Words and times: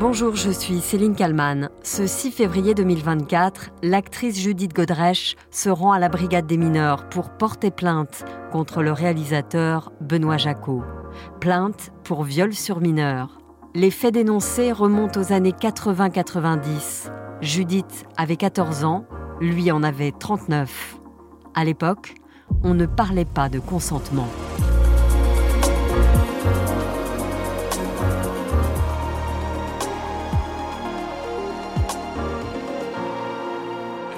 Bonjour, 0.00 0.34
je 0.34 0.50
suis 0.50 0.80
Céline 0.80 1.14
Kalman. 1.14 1.70
Ce 1.84 2.08
6 2.08 2.32
février 2.32 2.74
2024, 2.74 3.70
l'actrice 3.84 4.40
Judith 4.40 4.74
Godrèche 4.74 5.36
se 5.52 5.68
rend 5.68 5.92
à 5.92 6.00
la 6.00 6.08
brigade 6.08 6.46
des 6.46 6.56
mineurs 6.56 7.08
pour 7.08 7.30
porter 7.30 7.70
plainte 7.70 8.24
contre 8.50 8.82
le 8.82 8.90
réalisateur 8.90 9.92
Benoît 10.00 10.36
Jacot. 10.36 10.82
Plainte 11.40 11.92
pour 12.02 12.24
viol 12.24 12.52
sur 12.54 12.80
mineur. 12.80 13.38
Les 13.76 13.92
faits 13.92 14.14
dénoncés 14.14 14.72
remontent 14.72 15.20
aux 15.20 15.32
années 15.32 15.52
80-90. 15.52 17.12
Judith 17.40 18.04
avait 18.16 18.36
14 18.36 18.84
ans, 18.84 19.04
lui 19.40 19.70
en 19.70 19.84
avait 19.84 20.10
39. 20.10 20.96
À 21.54 21.64
l'époque, 21.64 22.14
on 22.64 22.74
ne 22.74 22.86
parlait 22.86 23.24
pas 23.24 23.48
de 23.48 23.60
consentement. 23.60 24.28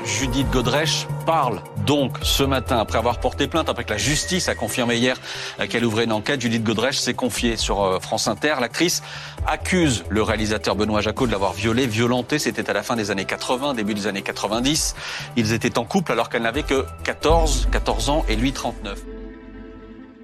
Judith 0.06 0.48
Godrèche 0.52 1.08
parle 1.26 1.60
donc 1.84 2.18
ce 2.22 2.44
matin, 2.44 2.78
après 2.78 2.96
avoir 2.96 3.18
porté 3.18 3.48
plainte, 3.48 3.68
après 3.68 3.82
que 3.82 3.90
la 3.90 3.98
justice 3.98 4.48
a 4.48 4.54
confirmé 4.54 4.96
hier 4.96 5.16
qu'elle 5.68 5.84
ouvrait 5.84 6.04
une 6.04 6.12
enquête, 6.12 6.40
Judith 6.40 6.62
Godrèche 6.62 6.98
s'est 6.98 7.14
confiée 7.14 7.56
sur 7.56 7.82
euh, 7.82 7.98
France 7.98 8.28
Inter. 8.28 8.54
L'actrice 8.60 9.02
accuse 9.48 10.04
le 10.08 10.22
réalisateur 10.22 10.76
Benoît 10.76 11.00
Jacot 11.00 11.26
de 11.26 11.32
l'avoir 11.32 11.54
violée, 11.54 11.88
violenté. 11.88 12.38
C'était 12.38 12.70
à 12.70 12.72
la 12.72 12.84
fin 12.84 12.94
des 12.94 13.10
années 13.10 13.24
80, 13.24 13.74
début 13.74 13.94
des 13.94 14.06
années 14.06 14.22
90. 14.22 14.94
Ils 15.36 15.52
étaient 15.52 15.76
en 15.76 15.84
couple 15.84 16.12
alors 16.12 16.28
qu'elle 16.28 16.42
n'avait 16.42 16.62
que 16.62 16.84
14, 17.02 17.68
14 17.72 18.10
ans 18.10 18.24
et 18.28 18.36
lui 18.36 18.52
39. 18.52 19.02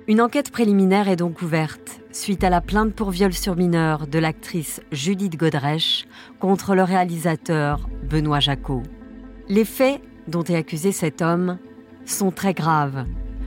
Une 0.06 0.20
enquête 0.20 0.52
préliminaire 0.52 1.08
est 1.08 1.16
donc 1.16 1.42
ouverte 1.42 2.00
suite 2.12 2.44
à 2.44 2.50
la 2.50 2.60
plainte 2.60 2.94
pour 2.94 3.10
viol 3.10 3.32
sur 3.32 3.56
mineur 3.56 4.06
de 4.06 4.18
l'actrice 4.18 4.80
Judith 4.92 5.36
Godrèche 5.36 6.04
contre 6.38 6.74
le 6.74 6.84
réalisateur 6.84 7.88
Benoît 8.04 8.40
Jacot. 8.40 8.82
Les 9.48 9.64
faits 9.64 10.00
dont 10.28 10.44
est 10.44 10.56
accusé 10.56 10.92
cet 10.92 11.20
homme 11.20 11.58
sont 12.04 12.30
très 12.30 12.54
graves. 12.54 13.06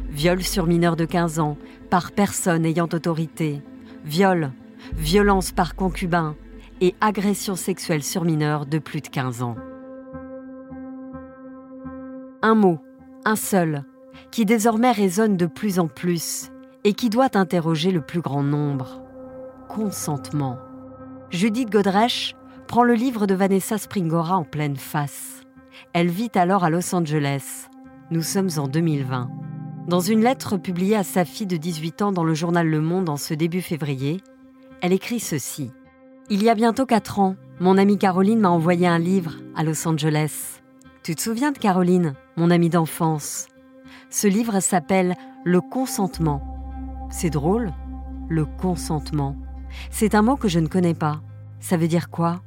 Viol 0.09 0.43
sur 0.43 0.67
mineur 0.67 0.95
de 0.95 1.05
15 1.05 1.39
ans 1.39 1.57
par 1.89 2.11
personne 2.11 2.65
ayant 2.65 2.89
autorité, 2.91 3.61
viol, 4.03 4.51
violence 4.93 5.51
par 5.51 5.75
concubin 5.75 6.35
et 6.81 6.95
agression 7.01 7.55
sexuelle 7.55 8.03
sur 8.03 8.23
mineur 8.23 8.65
de 8.65 8.79
plus 8.79 9.01
de 9.01 9.07
15 9.07 9.41
ans. 9.41 9.55
Un 12.41 12.55
mot, 12.55 12.79
un 13.23 13.35
seul, 13.35 13.83
qui 14.31 14.45
désormais 14.45 14.91
résonne 14.91 15.37
de 15.37 15.45
plus 15.45 15.79
en 15.79 15.87
plus 15.87 16.51
et 16.83 16.93
qui 16.93 17.09
doit 17.09 17.37
interroger 17.37 17.91
le 17.91 18.01
plus 18.01 18.21
grand 18.21 18.43
nombre. 18.43 19.01
Consentement. 19.67 20.59
Judith 21.31 21.71
Godrèche 21.71 22.35
prend 22.67 22.83
le 22.83 22.93
livre 22.93 23.25
de 23.25 23.33
Vanessa 23.33 23.77
Springora 23.77 24.37
en 24.37 24.43
pleine 24.43 24.77
face. 24.77 25.44
Elle 25.93 26.09
vit 26.09 26.31
alors 26.35 26.63
à 26.63 26.69
Los 26.69 26.93
Angeles. 26.93 27.67
Nous 28.11 28.21
sommes 28.21 28.49
en 28.57 28.67
2020. 28.67 29.29
Dans 29.87 29.99
une 29.99 30.21
lettre 30.21 30.57
publiée 30.57 30.95
à 30.95 31.03
sa 31.03 31.25
fille 31.25 31.47
de 31.47 31.57
18 31.57 32.01
ans 32.01 32.11
dans 32.11 32.23
le 32.23 32.33
journal 32.33 32.67
Le 32.67 32.81
Monde 32.81 33.09
en 33.09 33.17
ce 33.17 33.33
début 33.33 33.61
février, 33.61 34.21
elle 34.81 34.93
écrit 34.93 35.19
ceci. 35.19 35.71
Il 36.29 36.43
y 36.43 36.49
a 36.49 36.55
bientôt 36.55 36.85
4 36.85 37.19
ans, 37.19 37.35
mon 37.59 37.77
amie 37.77 37.97
Caroline 37.97 38.39
m'a 38.39 38.49
envoyé 38.49 38.87
un 38.87 38.99
livre 38.99 39.33
à 39.55 39.63
Los 39.63 39.87
Angeles. 39.87 40.61
Tu 41.03 41.15
te 41.15 41.21
souviens 41.21 41.51
de 41.51 41.57
Caroline, 41.57 42.15
mon 42.35 42.49
amie 42.49 42.69
d'enfance? 42.69 43.47
Ce 44.09 44.27
livre 44.27 44.59
s'appelle 44.59 45.15
Le 45.43 45.61
consentement. 45.61 46.41
C'est 47.11 47.29
drôle, 47.29 47.71
le 48.27 48.45
consentement. 48.45 49.35
C'est 49.91 50.15
un 50.15 50.23
mot 50.23 50.35
que 50.35 50.47
je 50.47 50.59
ne 50.59 50.67
connais 50.67 50.95
pas. 50.95 51.21
Ça 51.59 51.77
veut 51.77 51.87
dire 51.87 52.09
quoi? 52.09 52.41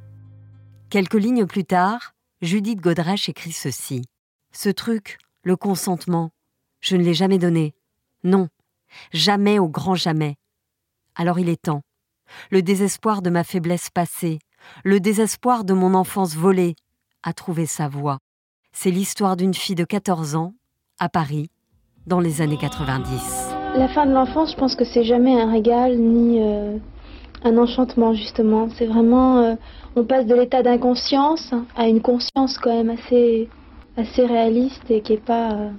Quelques 0.89 1.13
lignes 1.13 1.45
plus 1.45 1.63
tard, 1.63 2.13
Judith 2.41 2.79
Godrèche 2.79 3.27
écrit 3.27 3.51
ceci. 3.51 4.05
Ce 4.53 4.69
truc, 4.69 5.17
le 5.43 5.57
consentement, 5.57 6.31
je 6.79 6.95
ne 6.95 7.03
l'ai 7.03 7.13
jamais 7.13 7.37
donné. 7.37 7.73
Non, 8.23 8.47
jamais 9.11 9.59
au 9.59 9.67
grand 9.67 9.95
jamais. 9.95 10.37
Alors 11.15 11.37
il 11.37 11.49
est 11.49 11.61
temps. 11.61 11.81
Le 12.49 12.61
désespoir 12.61 13.21
de 13.21 13.29
ma 13.29 13.43
faiblesse 13.43 13.89
passée, 13.89 14.39
le 14.85 15.01
désespoir 15.01 15.65
de 15.65 15.73
mon 15.73 15.93
enfance 15.93 16.33
volée, 16.33 16.75
a 17.23 17.33
trouvé 17.33 17.65
sa 17.65 17.89
voie. 17.89 18.19
C'est 18.71 18.91
l'histoire 18.91 19.35
d'une 19.35 19.53
fille 19.53 19.75
de 19.75 19.83
14 19.83 20.35
ans, 20.35 20.53
à 20.97 21.09
Paris, 21.09 21.49
dans 22.07 22.21
les 22.21 22.39
années 22.39 22.57
90. 22.57 23.49
La 23.75 23.89
fin 23.89 24.05
de 24.05 24.13
l'enfance, 24.13 24.51
je 24.51 24.55
pense 24.57 24.77
que 24.77 24.85
c'est 24.85 25.03
jamais 25.03 25.41
un 25.41 25.51
régal 25.51 25.97
ni 25.97 26.41
euh, 26.41 26.77
un 27.43 27.57
enchantement, 27.57 28.13
justement. 28.13 28.69
C'est 28.77 28.87
vraiment. 28.87 29.39
Euh, 29.39 29.55
on 29.95 30.03
passe 30.03 30.25
de 30.25 30.35
l'état 30.35 30.63
d'inconscience 30.63 31.53
à 31.75 31.87
une 31.87 32.01
conscience 32.01 32.57
quand 32.57 32.75
même 32.75 32.89
assez, 32.89 33.49
assez 33.97 34.25
réaliste 34.25 34.89
et 34.89 35.01
qui 35.01 35.13
est 35.13 35.23
pas. 35.23 35.51
Euh, 35.51 35.69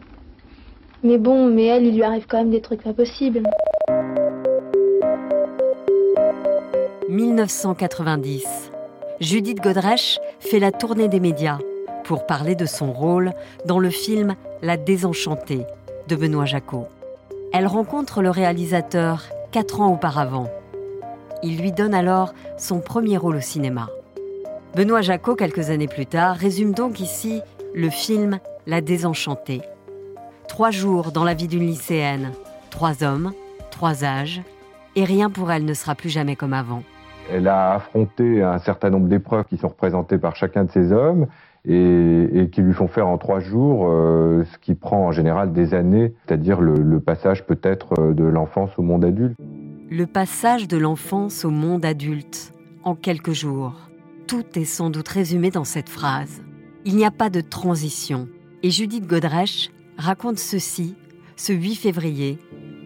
mais 1.03 1.19
bon, 1.19 1.47
mais 1.47 1.67
elle, 1.67 1.87
il 1.87 1.95
lui 1.95 2.03
arrive 2.03 2.27
quand 2.29 2.39
même 2.39 2.51
des 2.51 2.61
trucs 2.61 2.83
pas 2.83 2.93
possibles. 2.93 3.43
1990. 7.09 8.71
Judith 9.21 9.61
Godrèche 9.61 10.19
fait 10.39 10.59
la 10.59 10.73
tournée 10.73 11.09
des 11.09 11.21
médias 11.21 11.59
pour 12.05 12.27
parler 12.27 12.55
de 12.55 12.67
son 12.67 12.93
rôle 12.93 13.33
dans 13.67 13.79
le 13.79 13.91
film 13.91 14.35
La 14.63 14.77
Désenchantée 14.77 15.67
de 16.09 16.17
Benoît 16.17 16.45
Jacot. 16.45 16.87
Elle 17.53 17.67
rencontre 17.67 18.23
le 18.23 18.31
réalisateur 18.31 19.25
quatre 19.51 19.81
ans 19.81 19.93
auparavant. 19.93 20.49
Il 21.43 21.61
lui 21.61 21.73
donne 21.73 21.95
alors 21.95 22.33
son 22.59 22.81
premier 22.81 23.17
rôle 23.17 23.37
au 23.37 23.41
cinéma. 23.41 23.89
Benoît 24.77 25.01
Jacot, 25.01 25.35
quelques 25.35 25.71
années 25.71 25.89
plus 25.89 26.07
tard, 26.07 26.37
résume 26.37 26.75
donc 26.75 27.01
ici 27.01 27.41
le 27.75 27.91
film 27.91 28.39
La 28.69 28.81
Désenchantée. 28.81 29.63
Trois 30.47 30.71
jours 30.71 31.11
dans 31.11 31.25
la 31.25 31.35
vie 31.35 31.49
d'une 31.49 31.67
lycéenne, 31.67 32.31
trois 32.71 33.03
hommes, 33.03 33.33
trois 33.73 34.05
âges, 34.05 34.43
et 34.95 35.03
rien 35.03 35.29
pour 35.29 35.51
elle 35.51 35.65
ne 35.65 35.75
sera 35.75 35.97
plus 35.97 36.09
jamais 36.09 36.37
comme 36.37 36.53
avant. 36.53 36.85
Elle 37.33 37.49
a 37.49 37.75
affronté 37.75 38.45
un 38.45 38.59
certain 38.59 38.91
nombre 38.91 39.09
d'épreuves 39.09 39.45
qui 39.45 39.57
sont 39.57 39.69
représentées 39.69 40.19
par 40.19 40.37
chacun 40.37 40.65
de 40.65 40.71
ces 40.71 40.93
hommes 40.93 41.27
et, 41.67 42.49
qui 42.53 42.63
lui 42.63 42.73
font 42.73 42.87
faire 42.89 43.09
en 43.09 43.19
trois 43.19 43.41
jours 43.41 43.89
euh, 43.89 44.45
ce 44.53 44.59
qui 44.59 44.77
prend 44.77 45.07
en 45.07 45.11
général 45.11 45.53
des 45.53 45.75
années, 45.75 46.15
c'est-à-dire 46.27 46.61
le 46.61 47.01
passage 47.01 47.45
peut-être 47.45 47.95
euh, 47.99 48.15
de 48.15 48.25
l'enfance 48.25 48.71
au 48.79 48.83
monde 48.83 49.05
adulte. 49.05 49.37
Le 49.91 50.07
passage 50.07 50.69
de 50.69 50.79
l'enfance 50.79 51.45
au 51.45 51.51
monde 51.51 51.85
adulte 51.85 52.55
en 52.85 52.95
quelques 52.95 53.33
jours. 53.33 53.90
Tout 54.31 54.47
est 54.55 54.65
sans 54.65 54.91
doute 54.91 55.09
résumé 55.09 55.51
dans 55.51 55.65
cette 55.65 55.89
phrase. 55.89 56.41
Il 56.85 56.95
n'y 56.95 57.05
a 57.05 57.11
pas 57.11 57.31
de 57.31 57.41
transition. 57.41 58.29
Et 58.63 58.71
Judith 58.71 59.05
Godrèche 59.05 59.71
raconte 59.99 60.39
ceci 60.39 60.95
ce 61.35 61.53
8 61.53 61.75
février 61.75 62.39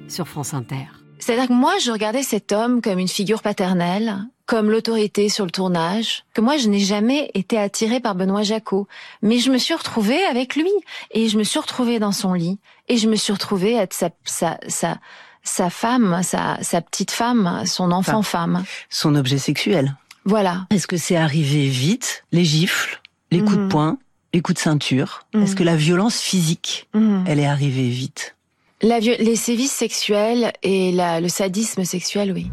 sur 0.08 0.26
France 0.26 0.54
Inter. 0.54 0.86
C'est-à-dire 1.18 1.48
que 1.48 1.52
moi, 1.52 1.74
je 1.84 1.92
regardais 1.92 2.22
cet 2.22 2.50
homme 2.52 2.80
comme 2.80 2.98
une 2.98 3.08
figure 3.08 3.42
paternelle, 3.42 4.24
comme 4.46 4.70
l'autorité 4.70 5.28
sur 5.28 5.44
le 5.44 5.50
tournage, 5.50 6.24
que 6.32 6.40
moi, 6.40 6.56
je 6.56 6.66
n'ai 6.70 6.78
jamais 6.78 7.30
été 7.34 7.58
attirée 7.58 8.00
par 8.00 8.14
Benoît 8.14 8.42
Jacot. 8.42 8.88
Mais 9.20 9.36
je 9.36 9.50
me 9.50 9.58
suis 9.58 9.74
retrouvée 9.74 10.24
avec 10.24 10.56
lui, 10.56 10.70
et 11.10 11.28
je 11.28 11.36
me 11.36 11.44
suis 11.44 11.60
retrouvée 11.60 11.98
dans 11.98 12.12
son 12.12 12.32
lit, 12.32 12.58
et 12.88 12.96
je 12.96 13.06
me 13.06 13.16
suis 13.16 13.34
retrouvée 13.34 13.74
être 13.74 13.92
sa, 13.92 14.08
sa, 14.24 14.58
sa, 14.66 14.96
sa 15.42 15.68
femme, 15.68 16.22
sa, 16.22 16.56
sa 16.62 16.80
petite 16.80 17.10
femme, 17.10 17.64
son 17.66 17.92
enfant 17.92 18.22
femme. 18.22 18.64
Son 18.88 19.14
objet 19.14 19.36
sexuel. 19.36 19.94
Voilà. 20.24 20.66
Est-ce 20.70 20.86
que 20.86 20.96
c'est 20.96 21.16
arrivé 21.16 21.68
vite 21.68 22.24
Les 22.32 22.44
gifles, 22.44 23.00
les 23.30 23.40
coups 23.40 23.56
de 23.56 23.62
mhm. 23.62 23.68
poing, 23.68 23.98
les 24.32 24.40
coups 24.40 24.56
de 24.56 24.62
ceinture? 24.62 25.26
Mhm. 25.34 25.42
Est-ce 25.42 25.56
que 25.56 25.62
la 25.62 25.76
violence 25.76 26.20
physique, 26.20 26.88
mhm. 26.94 27.24
elle 27.26 27.40
est 27.40 27.46
arrivée 27.46 27.88
vite? 27.88 28.36
La 28.82 28.98
Les 28.98 29.36
sévices 29.36 29.72
sexuels 29.72 30.52
et 30.62 30.92
la, 30.92 31.20
le 31.20 31.28
sadisme 31.28 31.84
sexuel, 31.84 32.32
oui. 32.32 32.50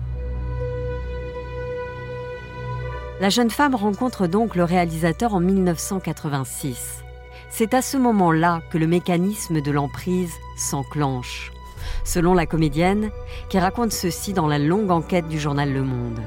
La 3.20 3.30
jeune 3.30 3.50
femme 3.50 3.76
rencontre 3.76 4.28
donc 4.28 4.56
le 4.56 4.64
réalisateur 4.64 5.36
en 5.36 5.40
1986. 5.40 7.04
C'est 7.50 7.74
à 7.74 7.82
ce 7.82 7.98
moment-là 7.98 8.62
que 8.72 8.78
le 8.78 8.88
mécanisme 8.88 9.62
de 9.62 9.72
l'emprise 9.72 10.34
s'enclenche. 10.58 11.52
Selon 12.04 12.34
la 12.34 12.46
comédienne, 12.46 13.12
qui 13.50 13.60
raconte 13.60 13.92
ceci 13.92 14.34
dans 14.34 14.48
la 14.48 14.58
longue 14.58 14.90
enquête 14.90 15.28
du 15.28 15.40
journal 15.40 15.72
Le 15.72 15.84
Monde. 15.84 16.22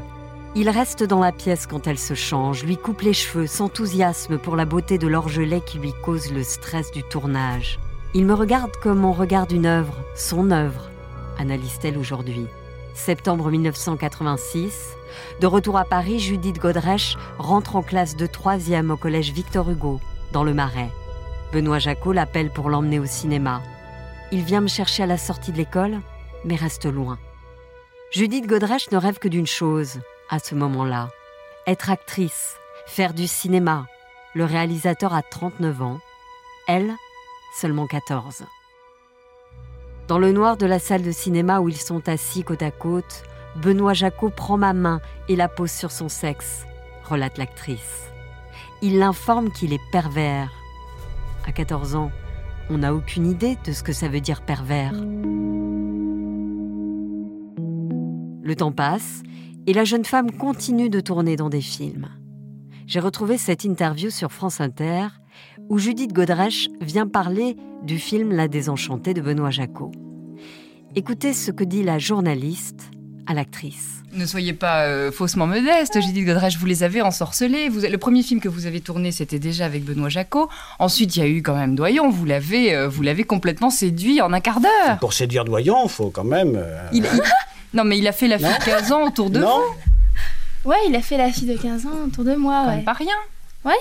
Il 0.56 0.70
reste 0.70 1.02
dans 1.02 1.18
la 1.18 1.32
pièce 1.32 1.66
quand 1.66 1.88
elle 1.88 1.98
se 1.98 2.14
change, 2.14 2.62
lui 2.62 2.76
coupe 2.76 3.00
les 3.00 3.12
cheveux, 3.12 3.48
s'enthousiasme 3.48 4.38
pour 4.38 4.54
la 4.54 4.64
beauté 4.64 4.98
de 4.98 5.08
l'orgelet 5.08 5.60
qui 5.60 5.78
lui 5.78 5.92
cause 6.04 6.30
le 6.30 6.44
stress 6.44 6.92
du 6.92 7.02
tournage. 7.02 7.80
Il 8.14 8.24
me 8.24 8.34
regarde 8.34 8.70
comme 8.80 9.04
on 9.04 9.12
regarde 9.12 9.50
une 9.50 9.66
œuvre, 9.66 9.96
son 10.14 10.52
œuvre, 10.52 10.90
analyse-t-elle 11.38 11.98
aujourd'hui. 11.98 12.46
Septembre 12.94 13.50
1986, 13.50 14.94
de 15.40 15.46
retour 15.48 15.76
à 15.76 15.84
Paris, 15.84 16.20
Judith 16.20 16.60
Godrèche 16.60 17.16
rentre 17.38 17.74
en 17.74 17.82
classe 17.82 18.14
de 18.14 18.26
troisième 18.26 18.92
au 18.92 18.96
collège 18.96 19.32
Victor 19.32 19.68
Hugo, 19.68 20.00
dans 20.30 20.44
le 20.44 20.54
Marais. 20.54 20.92
Benoît 21.52 21.80
Jacot 21.80 22.12
l'appelle 22.12 22.52
pour 22.52 22.70
l'emmener 22.70 23.00
au 23.00 23.06
cinéma. 23.06 23.60
Il 24.30 24.44
vient 24.44 24.60
me 24.60 24.68
chercher 24.68 25.02
à 25.02 25.06
la 25.06 25.18
sortie 25.18 25.50
de 25.50 25.56
l'école, 25.56 25.98
mais 26.44 26.54
reste 26.54 26.86
loin. 26.86 27.18
Judith 28.12 28.46
Godrèche 28.46 28.92
ne 28.92 28.96
rêve 28.96 29.18
que 29.18 29.26
d'une 29.26 29.48
chose, 29.48 29.98
à 30.30 30.38
ce 30.38 30.54
moment-là, 30.54 31.10
Être 31.66 31.90
actrice, 31.90 32.56
faire 32.86 33.14
du 33.14 33.26
cinéma. 33.26 33.86
Le 34.34 34.44
réalisateur 34.44 35.14
a 35.14 35.22
39 35.22 35.82
ans, 35.82 35.98
elle, 36.68 36.92
seulement 37.58 37.86
14. 37.86 38.44
Dans 40.08 40.18
le 40.18 40.32
noir 40.32 40.56
de 40.58 40.66
la 40.66 40.78
salle 40.78 41.02
de 41.02 41.12
cinéma 41.12 41.60
où 41.60 41.68
ils 41.70 41.80
sont 41.80 42.06
assis 42.08 42.44
côte 42.44 42.62
à 42.62 42.70
côte, 42.70 43.22
Benoît 43.56 43.94
Jacot 43.94 44.30
prend 44.30 44.58
ma 44.58 44.74
main 44.74 45.00
et 45.28 45.36
la 45.36 45.48
pose 45.48 45.70
sur 45.70 45.90
son 45.90 46.10
sexe, 46.10 46.66
relate 47.08 47.38
l'actrice. 47.38 48.10
Il 48.82 48.98
l'informe 48.98 49.50
qu'il 49.50 49.72
est 49.72 49.90
pervers. 49.92 50.50
À 51.46 51.52
14 51.52 51.94
ans, 51.94 52.10
on 52.68 52.78
n'a 52.78 52.94
aucune 52.94 53.26
idée 53.26 53.56
de 53.64 53.72
ce 53.72 53.82
que 53.82 53.92
ça 53.92 54.08
veut 54.08 54.20
dire 54.20 54.42
pervers. 54.42 54.92
Le 58.42 58.54
temps 58.56 58.72
passe 58.72 59.22
et 59.66 59.72
la 59.72 59.84
jeune 59.84 60.04
femme 60.04 60.30
continue 60.32 60.90
de 60.90 61.00
tourner 61.00 61.36
dans 61.36 61.48
des 61.48 61.60
films. 61.60 62.08
J'ai 62.86 63.00
retrouvé 63.00 63.38
cette 63.38 63.64
interview 63.64 64.10
sur 64.10 64.30
France 64.30 64.60
Inter 64.60 65.08
où 65.68 65.78
Judith 65.78 66.12
Godrèche 66.12 66.68
vient 66.80 67.06
parler 67.06 67.56
du 67.82 67.98
film 67.98 68.32
La 68.32 68.48
désenchantée 68.48 69.14
de 69.14 69.20
Benoît 69.20 69.50
Jacot. 69.50 69.92
Écoutez 70.94 71.32
ce 71.32 71.50
que 71.50 71.64
dit 71.64 71.82
la 71.82 71.98
journaliste 71.98 72.90
à 73.26 73.34
l'actrice. 73.34 74.02
Ne 74.12 74.26
soyez 74.26 74.52
pas 74.52 74.84
euh, 74.84 75.10
faussement 75.10 75.46
modeste, 75.46 76.00
Judith 76.00 76.26
Godrèche, 76.26 76.56
vous 76.58 76.66
les 76.66 76.82
avez 76.82 77.02
ensorcelés. 77.02 77.68
Vous, 77.68 77.80
le 77.80 77.98
premier 77.98 78.22
film 78.22 78.40
que 78.40 78.48
vous 78.48 78.66
avez 78.66 78.80
tourné, 78.80 79.10
c'était 79.10 79.38
déjà 79.38 79.64
avec 79.64 79.84
Benoît 79.84 80.08
Jacot. 80.08 80.48
Ensuite, 80.78 81.16
il 81.16 81.20
y 81.20 81.22
a 81.22 81.28
eu 81.28 81.42
quand 81.42 81.56
même 81.56 81.74
Doyon. 81.74 82.10
Vous 82.10 82.24
l'avez, 82.24 82.74
euh, 82.74 82.86
vous 82.86 83.02
l'avez 83.02 83.24
complètement 83.24 83.70
séduit 83.70 84.20
en 84.20 84.32
un 84.32 84.40
quart 84.40 84.60
d'heure. 84.60 84.98
Pour 85.00 85.14
séduire 85.14 85.44
Doyon, 85.44 85.84
il 85.84 85.90
faut 85.90 86.10
quand 86.10 86.24
même. 86.24 86.54
Euh, 86.54 86.88
non, 87.74 87.84
mais 87.84 87.98
il 87.98 88.06
a 88.06 88.12
fait 88.12 88.28
la 88.28 88.38
fille 88.38 88.46
de 88.46 88.64
15 88.64 88.92
ans 88.92 89.06
autour 89.06 89.30
de 89.30 89.40
non. 89.40 89.58
vous. 89.60 90.70
Ouais, 90.70 90.78
il 90.88 90.94
a 90.94 91.02
fait 91.02 91.18
la 91.18 91.30
fille 91.30 91.48
de 91.48 91.56
15 91.56 91.86
ans 91.86 92.04
autour 92.06 92.24
de 92.24 92.34
moi. 92.36 92.66
Ouais. 92.68 92.82
Pas 92.82 92.92
rien. 92.92 93.16
Ouais. 93.64 93.72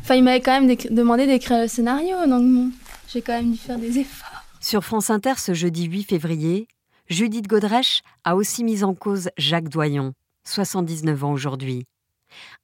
Enfin, 0.00 0.14
il 0.14 0.22
m'avait 0.22 0.40
quand 0.40 0.58
même 0.58 0.74
demandé 0.90 1.26
d'écrire 1.26 1.60
le 1.60 1.68
scénario, 1.68 2.26
donc 2.26 2.72
j'ai 3.12 3.20
quand 3.20 3.32
même 3.32 3.52
dû 3.52 3.58
faire 3.58 3.78
des 3.78 3.98
efforts. 3.98 4.44
Sur 4.60 4.84
France 4.84 5.10
Inter 5.10 5.34
ce 5.36 5.52
jeudi 5.52 5.84
8 5.84 6.04
février, 6.04 6.68
Judith 7.08 7.48
Godrèche 7.48 8.02
a 8.24 8.36
aussi 8.36 8.62
mis 8.62 8.84
en 8.84 8.94
cause 8.94 9.30
Jacques 9.36 9.68
Doyon, 9.68 10.14
79 10.44 11.24
ans 11.24 11.32
aujourd'hui. 11.32 11.86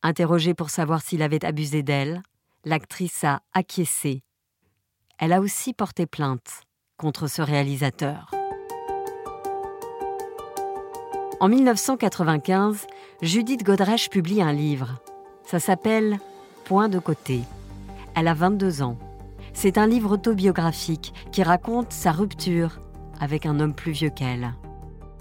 Interrogée 0.03 0.55
pour 0.55 0.71
savoir 0.71 1.03
s'il 1.03 1.21
avait 1.21 1.45
abusé 1.45 1.83
d'elle, 1.83 2.23
l'actrice 2.65 3.25
a 3.25 3.41
acquiescé. 3.53 4.23
Elle 5.19 5.33
a 5.33 5.41
aussi 5.41 5.73
porté 5.73 6.07
plainte 6.07 6.63
contre 6.97 7.27
ce 7.27 7.43
réalisateur. 7.43 8.31
En 11.39 11.49
1995, 11.51 12.87
Judith 13.21 13.63
Godrèche 13.63 14.09
publie 14.09 14.41
un 14.41 14.55
livre. 14.55 15.03
Ça 15.45 15.61
s'appelle 15.61 16.19
Point 16.65 16.89
de 16.89 16.99
côté. 16.99 17.43
Elle 18.15 18.29
a 18.29 18.33
22 18.33 18.81
ans. 18.81 18.97
C'est 19.53 19.77
un 19.77 19.87
livre 19.87 20.13
autobiographique 20.13 21.13
qui 21.33 21.43
raconte 21.43 21.93
sa 21.93 22.13
rupture 22.13 22.81
avec 23.21 23.45
un 23.45 23.61
homme 23.61 23.75
plus 23.75 23.93
vieux 23.93 24.09
qu'elle. 24.09 24.55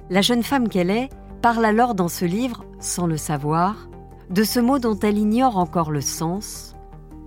La 0.10 0.22
jeune 0.22 0.44
femme 0.44 0.70
qu'elle 0.70 0.90
est 0.90 1.10
parle 1.42 1.66
alors 1.66 1.96
dans 1.96 2.08
ce 2.08 2.24
livre, 2.24 2.64
sans 2.80 3.08
le 3.08 3.18
savoir, 3.18 3.90
de 4.30 4.44
ce 4.44 4.62
mot 4.62 4.80
dont 4.80 4.98
elle 4.98 5.18
ignore 5.18 5.58
encore 5.58 5.92
le 5.92 6.02
sens, 6.02 6.78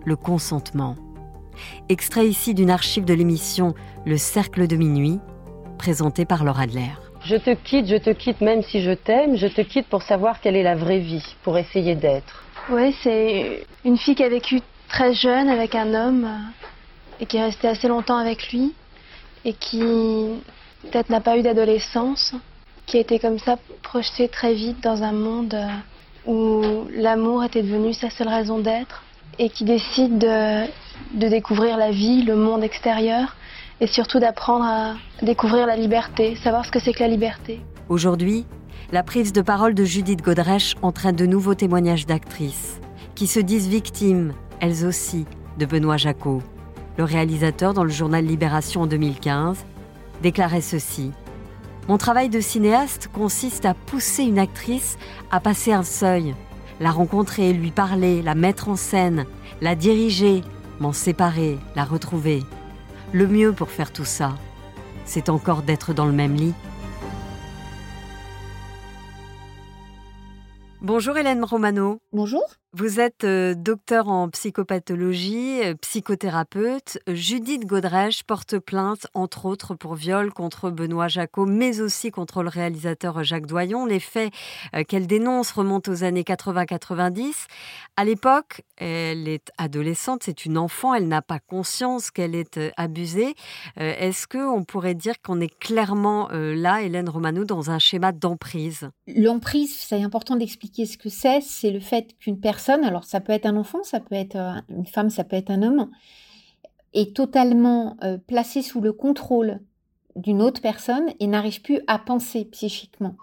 le 0.06 0.16
consentement. 0.16 0.96
Extrait 1.90 2.26
ici 2.26 2.54
d'une 2.54 2.70
archive 2.70 3.04
de 3.04 3.14
l'émission 3.14 3.74
Le 4.06 4.16
Cercle 4.16 4.66
de 4.66 4.76
Minuit, 4.76 5.20
présentée 5.76 6.24
par 6.24 6.42
Laura 6.42 6.62
Adler. 6.62 7.07
Je 7.28 7.36
te 7.36 7.50
quitte, 7.50 7.86
je 7.88 7.96
te 7.96 8.08
quitte 8.08 8.40
même 8.40 8.62
si 8.62 8.80
je 8.80 8.92
t'aime, 8.92 9.36
je 9.36 9.48
te 9.48 9.60
quitte 9.60 9.86
pour 9.86 10.00
savoir 10.02 10.40
quelle 10.40 10.56
est 10.56 10.62
la 10.62 10.74
vraie 10.74 11.00
vie, 11.00 11.36
pour 11.42 11.58
essayer 11.58 11.94
d'être. 11.94 12.42
Oui, 12.70 12.96
c'est 13.02 13.66
une 13.84 13.98
fille 13.98 14.14
qui 14.14 14.24
a 14.24 14.30
vécu 14.30 14.62
très 14.88 15.12
jeune 15.12 15.50
avec 15.50 15.74
un 15.74 15.92
homme 15.92 16.24
euh, 16.24 17.20
et 17.20 17.26
qui 17.26 17.36
est 17.36 17.44
restée 17.44 17.68
assez 17.68 17.86
longtemps 17.86 18.16
avec 18.16 18.50
lui 18.50 18.72
et 19.44 19.52
qui 19.52 19.82
peut-être 20.84 21.10
n'a 21.10 21.20
pas 21.20 21.36
eu 21.36 21.42
d'adolescence, 21.42 22.34
qui 22.86 22.96
a 22.96 23.00
été 23.00 23.18
comme 23.18 23.38
ça 23.38 23.58
projetée 23.82 24.28
très 24.28 24.54
vite 24.54 24.82
dans 24.82 25.02
un 25.02 25.12
monde 25.12 25.52
euh, 25.52 25.66
où 26.24 26.86
l'amour 26.90 27.44
était 27.44 27.62
devenu 27.62 27.92
sa 27.92 28.08
seule 28.08 28.28
raison 28.28 28.58
d'être 28.58 29.02
et 29.38 29.50
qui 29.50 29.64
décide 29.64 30.16
de, 30.16 30.64
de 31.12 31.28
découvrir 31.28 31.76
la 31.76 31.90
vie, 31.90 32.22
le 32.22 32.36
monde 32.36 32.64
extérieur 32.64 33.36
et 33.80 33.86
surtout 33.86 34.18
d'apprendre 34.18 34.64
à 34.64 34.94
découvrir 35.22 35.66
la 35.66 35.76
liberté, 35.76 36.36
savoir 36.36 36.64
ce 36.64 36.70
que 36.70 36.80
c'est 36.80 36.92
que 36.92 37.00
la 37.00 37.08
liberté. 37.08 37.60
Aujourd'hui, 37.88 38.46
la 38.92 39.02
prise 39.02 39.32
de 39.32 39.42
parole 39.42 39.74
de 39.74 39.84
Judith 39.84 40.22
Godrèche 40.22 40.74
entraîne 40.82 41.16
de 41.16 41.26
nouveaux 41.26 41.54
témoignages 41.54 42.06
d'actrices 42.06 42.80
qui 43.14 43.26
se 43.26 43.40
disent 43.40 43.68
victimes, 43.68 44.32
elles 44.60 44.86
aussi, 44.86 45.26
de 45.58 45.66
Benoît 45.66 45.96
Jacot. 45.96 46.42
Le 46.96 47.04
réalisateur, 47.04 47.74
dans 47.74 47.84
le 47.84 47.90
journal 47.90 48.24
Libération 48.24 48.82
en 48.82 48.86
2015, 48.86 49.64
déclarait 50.22 50.60
ceci. 50.60 51.12
Mon 51.88 51.98
travail 51.98 52.28
de 52.28 52.40
cinéaste 52.40 53.08
consiste 53.12 53.64
à 53.64 53.74
pousser 53.74 54.22
une 54.22 54.38
actrice 54.38 54.98
à 55.30 55.40
passer 55.40 55.72
un 55.72 55.82
seuil, 55.82 56.34
la 56.80 56.90
rencontrer, 56.90 57.52
lui 57.52 57.70
parler, 57.70 58.22
la 58.22 58.34
mettre 58.34 58.68
en 58.68 58.76
scène, 58.76 59.26
la 59.60 59.74
diriger, 59.74 60.42
m'en 60.80 60.92
séparer, 60.92 61.58
la 61.76 61.84
retrouver. 61.84 62.42
Le 63.12 63.26
mieux 63.26 63.54
pour 63.54 63.70
faire 63.70 63.90
tout 63.90 64.04
ça, 64.04 64.34
c'est 65.06 65.30
encore 65.30 65.62
d'être 65.62 65.94
dans 65.94 66.04
le 66.04 66.12
même 66.12 66.34
lit. 66.34 66.52
Bonjour 70.82 71.16
Hélène 71.16 71.42
Romano. 71.42 72.00
Bonjour. 72.12 72.44
Vous 72.74 73.00
êtes 73.00 73.24
euh, 73.24 73.54
docteur 73.54 74.08
en 74.08 74.28
psychopathologie, 74.28 75.62
euh, 75.64 75.74
psychothérapeute. 75.80 76.98
Judith 77.08 77.64
Godrèche 77.64 78.24
porte 78.24 78.58
plainte, 78.58 79.06
entre 79.14 79.46
autres, 79.46 79.74
pour 79.74 79.94
viol 79.94 80.34
contre 80.34 80.68
Benoît 80.68 81.08
Jacot, 81.08 81.46
mais 81.46 81.80
aussi 81.80 82.10
contre 82.10 82.42
le 82.42 82.50
réalisateur 82.50 83.24
Jacques 83.24 83.46
Doyon. 83.46 83.86
Les 83.86 84.00
faits 84.00 84.34
euh, 84.76 84.84
qu'elle 84.84 85.06
dénonce 85.06 85.50
remontent 85.52 85.90
aux 85.90 86.04
années 86.04 86.24
80-90. 86.24 87.46
À 87.96 88.04
l'époque, 88.04 88.60
elle 88.76 89.28
est 89.28 89.50
adolescente, 89.56 90.24
c'est 90.24 90.44
une 90.44 90.58
enfant, 90.58 90.92
elle 90.92 91.08
n'a 91.08 91.22
pas 91.22 91.40
conscience 91.40 92.10
qu'elle 92.10 92.34
est 92.34 92.60
abusée. 92.76 93.34
Est-ce 93.76 94.28
qu'on 94.28 94.62
pourrait 94.62 94.94
dire 94.94 95.14
qu'on 95.20 95.40
est 95.40 95.58
clairement 95.58 96.28
là, 96.30 96.82
Hélène 96.82 97.08
Romano, 97.08 97.44
dans 97.44 97.70
un 97.72 97.80
schéma 97.80 98.12
d'emprise? 98.12 98.88
L'emprise, 99.08 99.76
c'est 99.76 100.00
important 100.00 100.36
d'expliquer 100.36 100.86
ce 100.86 100.96
que 100.96 101.08
c'est. 101.08 101.40
C'est 101.40 101.72
le 101.72 101.80
fait 101.80 102.16
qu'une 102.20 102.38
personne 102.38 102.57
alors 102.68 103.04
ça 103.04 103.20
peut 103.20 103.32
être 103.32 103.46
un 103.46 103.56
enfant, 103.56 103.82
ça 103.82 104.00
peut 104.00 104.14
être 104.14 104.36
euh, 104.36 104.60
une 104.68 104.86
femme, 104.86 105.10
ça 105.10 105.24
peut 105.24 105.36
être 105.36 105.50
un 105.50 105.62
homme, 105.62 105.90
est 106.94 107.14
totalement 107.14 107.96
euh, 108.02 108.18
placé 108.18 108.62
sous 108.62 108.80
le 108.80 108.92
contrôle 108.92 109.60
d'une 110.16 110.42
autre 110.42 110.60
personne 110.60 111.10
et 111.20 111.26
n'arrive 111.26 111.62
plus 111.62 111.80
à 111.86 111.98
penser 111.98 112.44
psychiquement. 112.46 113.14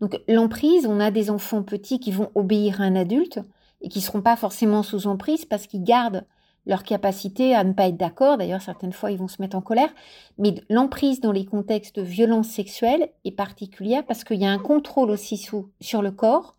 Donc 0.00 0.20
l'emprise, 0.28 0.86
on 0.86 1.00
a 1.00 1.10
des 1.10 1.30
enfants 1.30 1.62
petits 1.62 1.98
qui 1.98 2.12
vont 2.12 2.30
obéir 2.34 2.80
à 2.80 2.84
un 2.84 2.96
adulte 2.96 3.40
et 3.80 3.88
qui 3.88 3.98
ne 3.98 4.04
seront 4.04 4.22
pas 4.22 4.36
forcément 4.36 4.82
sous 4.82 5.06
emprise 5.06 5.44
parce 5.44 5.66
qu'ils 5.66 5.84
gardent 5.84 6.24
leur 6.66 6.82
capacité 6.82 7.54
à 7.54 7.64
ne 7.64 7.72
pas 7.72 7.86
être 7.86 7.96
d'accord. 7.96 8.36
D'ailleurs, 8.38 8.60
certaines 8.60 8.92
fois, 8.92 9.12
ils 9.12 9.18
vont 9.18 9.28
se 9.28 9.40
mettre 9.40 9.56
en 9.56 9.60
colère. 9.60 9.88
Mais 10.36 10.54
l'emprise 10.68 11.20
dans 11.20 11.32
les 11.32 11.44
contextes 11.44 11.96
de 11.96 12.02
violence 12.02 12.48
sexuelle 12.48 13.10
est 13.24 13.32
particulière 13.32 14.04
parce 14.04 14.24
qu'il 14.24 14.40
y 14.40 14.46
a 14.46 14.50
un 14.50 14.58
contrôle 14.58 15.10
aussi 15.10 15.36
sur 15.80 16.02
le 16.02 16.10
corps 16.10 16.56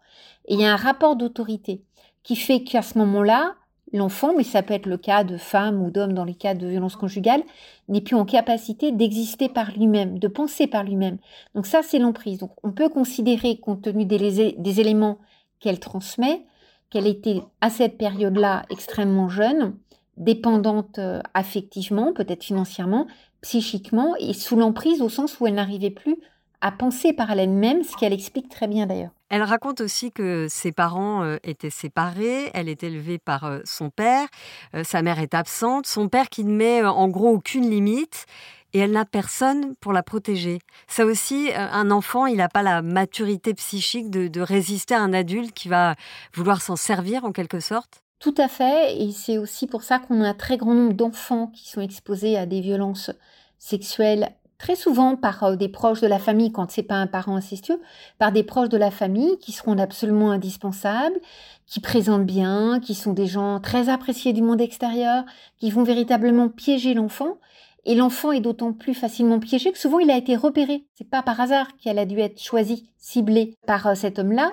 et 0.48 0.54
il 0.54 0.62
y 0.62 0.66
a 0.66 0.72
un 0.72 0.78
rapport 0.78 1.18
d'autorité 1.18 1.84
qui 2.24 2.36
fait 2.36 2.64
qu'à 2.64 2.82
ce 2.82 2.98
moment-là, 2.98 3.56
l'enfant, 3.94 4.34
mais 4.36 4.44
ça 4.44 4.64
peut 4.64 4.74
être 4.74 4.86
le 4.86 4.98
cas 4.98 5.24
de 5.24 5.38
femmes 5.38 5.82
ou 5.82 5.92
d'hommes 5.92 6.14
dans 6.14 6.26
les 6.26 6.36
cas 6.36 6.54
de 6.54 6.68
violence 6.68 6.96
conjugale, 6.96 7.42
n'est 7.88 8.02
plus 8.02 8.16
en 8.16 8.26
capacité 8.26 8.92
d'exister 8.92 9.50
par 9.50 9.72
lui-même, 9.72 10.20
de 10.20 10.28
penser 10.28 10.68
par 10.68 10.84
lui-même. 10.84 11.18
Donc 11.56 11.66
ça, 11.66 11.82
c'est 11.84 12.00
l'emprise. 12.00 12.40
Donc 12.40 12.52
on 12.64 12.72
peut 12.72 12.90
considérer, 12.90 13.58
compte 13.58 13.84
tenu 13.84 14.06
des, 14.06 14.56
des 14.58 14.80
éléments 14.82 15.20
qu'elle 15.60 15.80
transmet, 15.80 16.46
qu'elle 16.90 17.08
était 17.08 17.42
à 17.62 17.70
cette 17.70 17.98
période-là 17.98 18.66
extrêmement 18.70 19.30
jeune, 19.30 19.76
dépendante 20.18 21.00
euh, 21.00 21.22
affectivement, 21.34 22.14
peut-être 22.14 22.44
financièrement, 22.44 23.08
psychiquement, 23.42 24.16
et 24.20 24.34
sous 24.34 24.56
l'emprise 24.56 25.02
au 25.02 25.10
sens 25.10 25.40
où 25.40 25.48
elle 25.48 25.56
n'arrivait 25.56 25.92
plus 25.92 26.18
à 26.62 26.72
penser 26.72 27.14
par 27.14 27.32
elle-même, 27.32 27.84
ce 27.84 27.96
qu'elle 27.96 28.14
explique 28.14 28.50
très 28.50 28.68
bien 28.68 28.88
d'ailleurs. 28.88 29.17
Elle 29.30 29.44
raconte 29.44 29.82
aussi 29.82 30.12
que 30.12 30.48
ses 30.50 30.72
parents 30.72 31.24
euh, 31.24 31.38
étaient 31.44 31.70
séparés, 31.70 32.50
elle 32.54 32.70
est 32.70 32.84
élevée 32.84 33.18
par 33.18 33.44
euh, 33.44 33.60
son 33.66 33.90
père, 33.90 34.28
euh, 34.74 34.84
sa 34.86 35.02
mère 35.02 35.20
est 35.20 35.34
absente, 35.34 35.86
son 35.86 36.08
père 36.08 36.30
qui 36.30 36.46
ne 36.46 36.56
met 36.56 36.84
en 36.84 37.10
gros 37.10 37.30
aucune 37.30 37.70
limite. 37.70 38.26
Et 38.74 38.80
elle 38.80 38.92
n'a 38.92 39.06
personne 39.06 39.76
pour 39.76 39.94
la 39.94 40.04
protéger. 40.04 40.60
Ça 40.88 41.06
aussi, 41.06 41.50
un 41.56 41.90
enfant, 41.90 42.26
il 42.26 42.36
n'a 42.36 42.50
pas 42.50 42.64
la 42.64 42.82
maturité 42.82 43.54
psychique 43.54 44.10
de, 44.10 44.28
de, 44.28 44.42
résister 44.42 44.94
à 44.94 45.02
un 45.02 45.14
adulte 45.14 45.54
qui 45.54 45.70
va 45.70 45.96
vouloir 46.34 46.62
s'en 46.62 46.76
servir 46.76 47.24
en 47.24 47.32
quelque 47.32 47.62
sorte. 47.62 48.02
Tout 48.20 48.36
à 48.38 48.50
fait, 48.50 49.02
et 49.02 49.14
c'est 49.14 49.38
aussi 49.38 49.68
pour 49.68 49.84
ça 49.84 50.00
qu'on 50.00 50.22
a 50.22 50.28
un 50.28 50.34
très 50.34 50.58
grand 50.58 50.74
nombre 50.74 50.94
d'enfants 50.94 51.48
qui 51.48 51.70
sont 51.70 51.80
exposés 51.80 52.38
à 52.38 52.46
des 52.46 52.60
violences 52.60 53.10
sexuelles 53.58 54.34
très 54.58 54.76
souvent 54.76 55.16
par 55.16 55.44
euh, 55.44 55.56
des 55.56 55.70
proches 55.70 56.02
de 56.02 56.08
la 56.08 56.20
famille, 56.20 56.52
quand 56.52 56.72
c'est 56.72 56.84
pas 56.84 56.96
un 56.96 57.08
parent 57.08 57.36
incestueux, 57.36 57.82
par 58.18 58.32
des 58.32 58.44
proches 58.44 58.70
de 58.70 58.78
la 58.78 58.92
famille 58.92 59.38
qui 59.40 59.52
seront 59.52 59.78
absolument 59.78 60.32
indispensables, 60.32 61.20
qui 61.66 61.80
présentent 61.80 62.26
bien, 62.26 62.80
qui 62.80 62.96
sont 62.96 63.14
des 63.14 63.28
gens 63.28 63.60
très 63.60 63.90
appréciés 63.90 64.34
du 64.34 64.42
monde 64.42 64.62
extérieur, 64.62 65.24
qui 65.58 65.70
vont 65.70 65.84
véritablement 65.84 66.50
piéger 66.50 66.94
l'enfant. 66.94 67.38
Et 67.86 67.96
l'enfant 67.96 68.34
est 68.34 68.42
d'autant 68.42 68.74
plus 68.74 68.94
facilement 68.94 69.40
piégé 69.40 69.72
que 69.72 69.78
souvent 69.78 70.00
il 70.00 70.12
a 70.12 70.18
été 70.18 70.36
repéré. 70.36 70.84
C'est 70.96 71.10
pas 71.10 71.24
par 71.24 71.40
hasard 71.40 71.68
qu'elle 71.78 72.00
a 72.00 72.06
dû 72.06 72.20
être 72.20 72.42
choisie, 72.42 72.90
ciblée 72.98 73.54
par 73.66 73.88
euh, 73.88 73.96
cet 73.96 74.20
homme-là, 74.20 74.52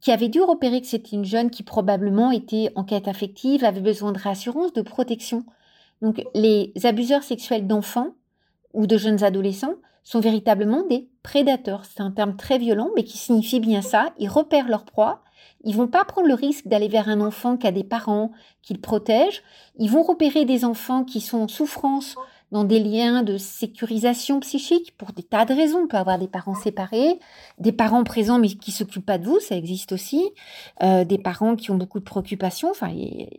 qui 0.00 0.10
avait 0.10 0.28
dû 0.28 0.42
repérer 0.42 0.80
que 0.80 0.86
c'était 0.86 1.14
une 1.14 1.24
jeune 1.24 1.50
qui 1.50 1.62
probablement 1.62 2.32
était 2.32 2.72
en 2.74 2.82
quête 2.82 3.06
affective, 3.06 3.64
avait 3.64 3.80
besoin 3.80 4.10
de 4.12 4.18
réassurance, 4.18 4.72
de 4.72 4.82
protection. 4.82 5.44
Donc 6.02 6.24
les 6.34 6.72
abuseurs 6.82 7.22
sexuels 7.22 7.66
d'enfants 7.66 8.14
ou 8.74 8.86
de 8.86 8.98
jeunes 8.98 9.24
adolescents 9.24 9.76
sont 10.02 10.20
véritablement 10.20 10.82
des 10.82 11.08
prédateurs. 11.22 11.84
C'est 11.86 12.02
un 12.02 12.10
terme 12.10 12.36
très 12.36 12.58
violent, 12.58 12.90
mais 12.94 13.04
qui 13.04 13.16
signifie 13.16 13.60
bien 13.60 13.80
ça. 13.80 14.12
Ils 14.18 14.28
repèrent 14.28 14.68
leur 14.68 14.84
proie. 14.84 15.22
Ils 15.64 15.74
vont 15.74 15.88
pas 15.88 16.04
prendre 16.04 16.28
le 16.28 16.34
risque 16.34 16.68
d'aller 16.68 16.88
vers 16.88 17.08
un 17.08 17.22
enfant 17.22 17.56
qui 17.56 17.66
a 17.66 17.72
des 17.72 17.84
parents 17.84 18.30
qu'ils 18.62 18.80
protègent. 18.80 19.42
Ils 19.78 19.90
vont 19.90 20.02
repérer 20.02 20.44
des 20.44 20.66
enfants 20.66 21.04
qui 21.04 21.22
sont 21.22 21.38
en 21.38 21.48
souffrance 21.48 22.16
dans 22.52 22.64
des 22.64 22.78
liens 22.78 23.22
de 23.22 23.38
sécurisation 23.38 24.40
psychique 24.40 24.96
pour 24.96 25.12
des 25.12 25.22
tas 25.22 25.46
de 25.46 25.54
raisons. 25.54 25.84
On 25.84 25.86
peut 25.88 25.96
avoir 25.96 26.18
des 26.18 26.28
parents 26.28 26.54
séparés, 26.54 27.18
des 27.58 27.72
parents 27.72 28.04
présents 28.04 28.38
mais 28.38 28.48
qui 28.48 28.70
s'occupent 28.70 29.06
pas 29.06 29.18
de 29.18 29.24
vous, 29.24 29.40
ça 29.40 29.56
existe 29.56 29.92
aussi, 29.92 30.22
euh, 30.82 31.04
des 31.04 31.18
parents 31.18 31.56
qui 31.56 31.70
ont 31.70 31.76
beaucoup 31.76 31.98
de 31.98 32.04
préoccupations. 32.04 32.70
Enfin, 32.70 32.92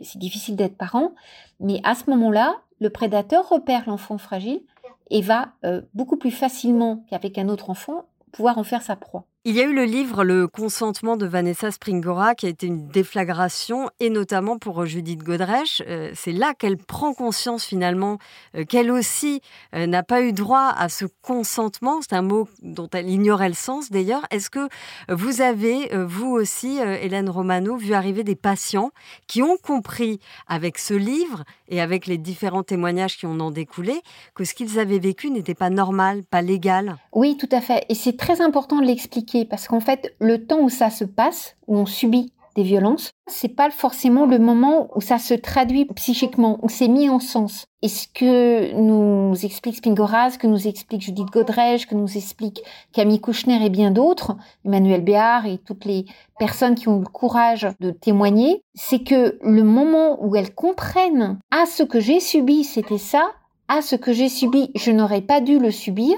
c'est 0.03 0.19
difficile 0.19 0.55
d'être 0.55 0.77
parent, 0.77 1.13
mais 1.59 1.79
à 1.83 1.95
ce 1.95 2.09
moment-là, 2.09 2.57
le 2.81 2.89
prédateur 2.89 3.47
repère 3.47 3.83
l'enfant 3.87 4.17
fragile 4.17 4.61
et 5.09 5.21
va 5.21 5.53
euh, 5.63 5.81
beaucoup 5.93 6.17
plus 6.17 6.31
facilement 6.31 7.05
qu'avec 7.09 7.37
un 7.37 7.49
autre 7.49 7.69
enfant 7.69 8.05
pouvoir 8.31 8.57
en 8.57 8.63
faire 8.63 8.81
sa 8.81 8.95
proie. 8.95 9.25
Il 9.47 9.55
y 9.55 9.61
a 9.61 9.65
eu 9.65 9.75
le 9.75 9.83
livre 9.83 10.23
Le 10.23 10.47
consentement 10.47 11.17
de 11.17 11.27
Vanessa 11.27 11.69
Springora 11.69 12.33
qui 12.33 12.47
a 12.47 12.49
été 12.49 12.65
une 12.65 12.87
déflagration 12.87 13.91
et 13.99 14.09
notamment 14.09 14.57
pour 14.57 14.87
Judith 14.87 15.21
Godrèche. 15.21 15.83
Euh, 15.87 16.09
c'est 16.15 16.31
là 16.31 16.55
qu'elle 16.55 16.77
prend 16.77 17.13
conscience 17.13 17.63
finalement 17.63 18.17
euh, 18.55 18.65
qu'elle 18.65 18.89
aussi 18.89 19.41
euh, 19.75 19.85
n'a 19.85 20.01
pas 20.01 20.23
eu 20.23 20.33
droit 20.33 20.73
à 20.75 20.89
ce 20.89 21.05
consentement. 21.21 21.99
C'est 22.01 22.15
un 22.15 22.23
mot 22.23 22.49
dont 22.63 22.89
elle 22.91 23.07
ignorait 23.07 23.49
le 23.49 23.53
sens 23.53 23.91
d'ailleurs. 23.91 24.25
Est-ce 24.31 24.49
que 24.49 24.67
vous 25.09 25.41
avez, 25.41 25.95
vous 25.95 26.31
aussi, 26.31 26.79
Hélène 26.79 27.29
Romano, 27.29 27.77
vu 27.77 27.93
arriver 27.93 28.23
des 28.23 28.35
patients 28.35 28.89
qui 29.27 29.43
ont 29.43 29.57
compris 29.57 30.19
avec 30.47 30.79
ce 30.79 30.95
livre 30.95 31.43
et 31.67 31.81
avec 31.81 32.07
les 32.07 32.17
différents 32.17 32.63
témoignages 32.63 33.17
qui 33.17 33.27
en 33.27 33.39
ont 33.39 33.51
découlé 33.51 34.01
que 34.33 34.43
ce 34.43 34.55
qu'ils 34.55 34.79
avaient 34.79 34.97
vécu 34.97 35.29
n'était 35.29 35.53
pas 35.53 35.69
normal, 35.69 36.23
pas 36.23 36.41
légal? 36.41 36.97
Oui, 37.13 37.37
tout 37.37 37.49
à 37.51 37.61
fait. 37.61 37.85
Et 37.89 37.95
c'est 37.95 38.17
très 38.17 38.41
important 38.41 38.81
de 38.81 38.87
l'expliquer 38.87 39.34
parce 39.43 39.67
qu'en 39.67 39.81
fait, 39.81 40.15
le 40.19 40.45
temps 40.45 40.61
où 40.61 40.69
ça 40.69 40.89
se 40.89 41.03
passe, 41.03 41.57
où 41.67 41.75
on 41.77 41.85
subit 41.85 42.31
des 42.55 42.63
violences, 42.63 43.11
c'est 43.27 43.49
pas 43.49 43.69
forcément 43.69 44.25
le 44.25 44.39
moment 44.39 44.87
où 44.95 45.01
ça 45.01 45.19
se 45.19 45.33
traduit 45.33 45.85
psychiquement, 45.95 46.57
où 46.61 46.69
c'est 46.69 46.87
mis 46.87 47.09
en 47.09 47.19
sens. 47.19 47.65
Et 47.81 47.89
ce 47.89 48.07
que 48.07 48.73
nous 48.73 49.33
explique 49.43 49.75
Spingoras, 49.75 50.31
ce 50.31 50.37
que 50.37 50.47
nous 50.47 50.67
explique 50.67 51.01
Judith 51.01 51.29
Godrej, 51.31 51.85
que 51.85 51.95
nous 51.95 52.17
explique 52.17 52.63
Camille 52.93 53.19
Kouchner 53.19 53.63
et 53.63 53.69
bien 53.69 53.91
d'autres, 53.91 54.37
Emmanuel 54.63 55.03
Béard 55.03 55.45
et 55.45 55.57
toutes 55.57 55.83
les 55.83 56.05
personnes 56.39 56.75
qui 56.75 56.87
ont 56.87 56.99
le 56.99 57.05
courage 57.05 57.67
de 57.81 57.91
témoigner, 57.91 58.63
c'est 58.73 59.03
que 59.03 59.37
le 59.41 59.63
moment 59.63 60.23
où 60.25 60.35
elles 60.35 60.55
comprennent 60.55 61.37
ah 61.51 61.65
ce 61.65 61.83
que 61.83 61.99
j'ai 61.99 62.19
subi 62.19 62.63
c'était 62.63 62.97
ça, 62.97 63.31
ah 63.67 63.81
ce 63.81 63.95
que 63.95 64.13
j'ai 64.13 64.29
subi 64.29 64.71
je 64.75 64.91
n'aurais 64.91 65.21
pas 65.21 65.41
dû 65.41 65.59
le 65.59 65.71
subir, 65.71 66.15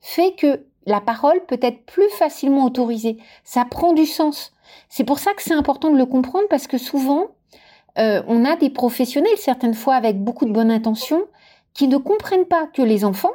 fait 0.00 0.34
que 0.34 0.65
la 0.86 1.00
parole 1.00 1.44
peut 1.46 1.58
être 1.60 1.84
plus 1.84 2.08
facilement 2.10 2.64
autorisée. 2.64 3.18
Ça 3.44 3.64
prend 3.64 3.92
du 3.92 4.06
sens. 4.06 4.52
C'est 4.88 5.04
pour 5.04 5.18
ça 5.18 5.34
que 5.34 5.42
c'est 5.42 5.54
important 5.54 5.90
de 5.90 5.98
le 5.98 6.06
comprendre 6.06 6.46
parce 6.48 6.68
que 6.68 6.78
souvent, 6.78 7.26
euh, 7.98 8.22
on 8.28 8.44
a 8.44 8.56
des 8.56 8.70
professionnels, 8.70 9.36
certaines 9.36 9.74
fois 9.74 9.94
avec 9.94 10.22
beaucoup 10.22 10.46
de 10.46 10.52
bonne 10.52 10.70
intention, 10.70 11.24
qui 11.74 11.88
ne 11.88 11.96
comprennent 11.96 12.46
pas 12.46 12.66
que 12.66 12.82
les 12.82 13.04
enfants 13.04 13.32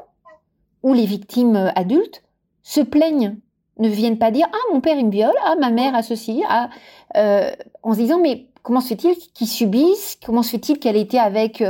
ou 0.81 0.93
les 0.93 1.05
victimes 1.05 1.55
euh, 1.55 1.71
adultes 1.75 2.23
se 2.63 2.81
plaignent, 2.81 3.37
ne 3.79 3.89
viennent 3.89 4.17
pas 4.17 4.31
dire 4.31 4.47
ah 4.51 4.73
mon 4.73 4.81
père 4.81 4.97
il 4.97 5.07
me 5.07 5.11
viole, 5.11 5.35
ah 5.45 5.55
ma 5.59 5.71
mère 5.71 5.95
a 5.95 6.03
ceci, 6.03 6.43
ah, 6.47 6.69
euh, 7.17 7.51
en 7.83 7.93
se 7.93 7.99
disant 7.99 8.19
mais 8.19 8.47
comment 8.63 8.81
se 8.81 8.89
fait-il 8.89 9.15
qu'ils 9.33 9.47
subissent? 9.47 10.17
Comment 10.23 10.43
se 10.43 10.51
fait-il 10.51 10.79
qu'elle 10.79 10.97
était 10.97 11.17
avec 11.17 11.63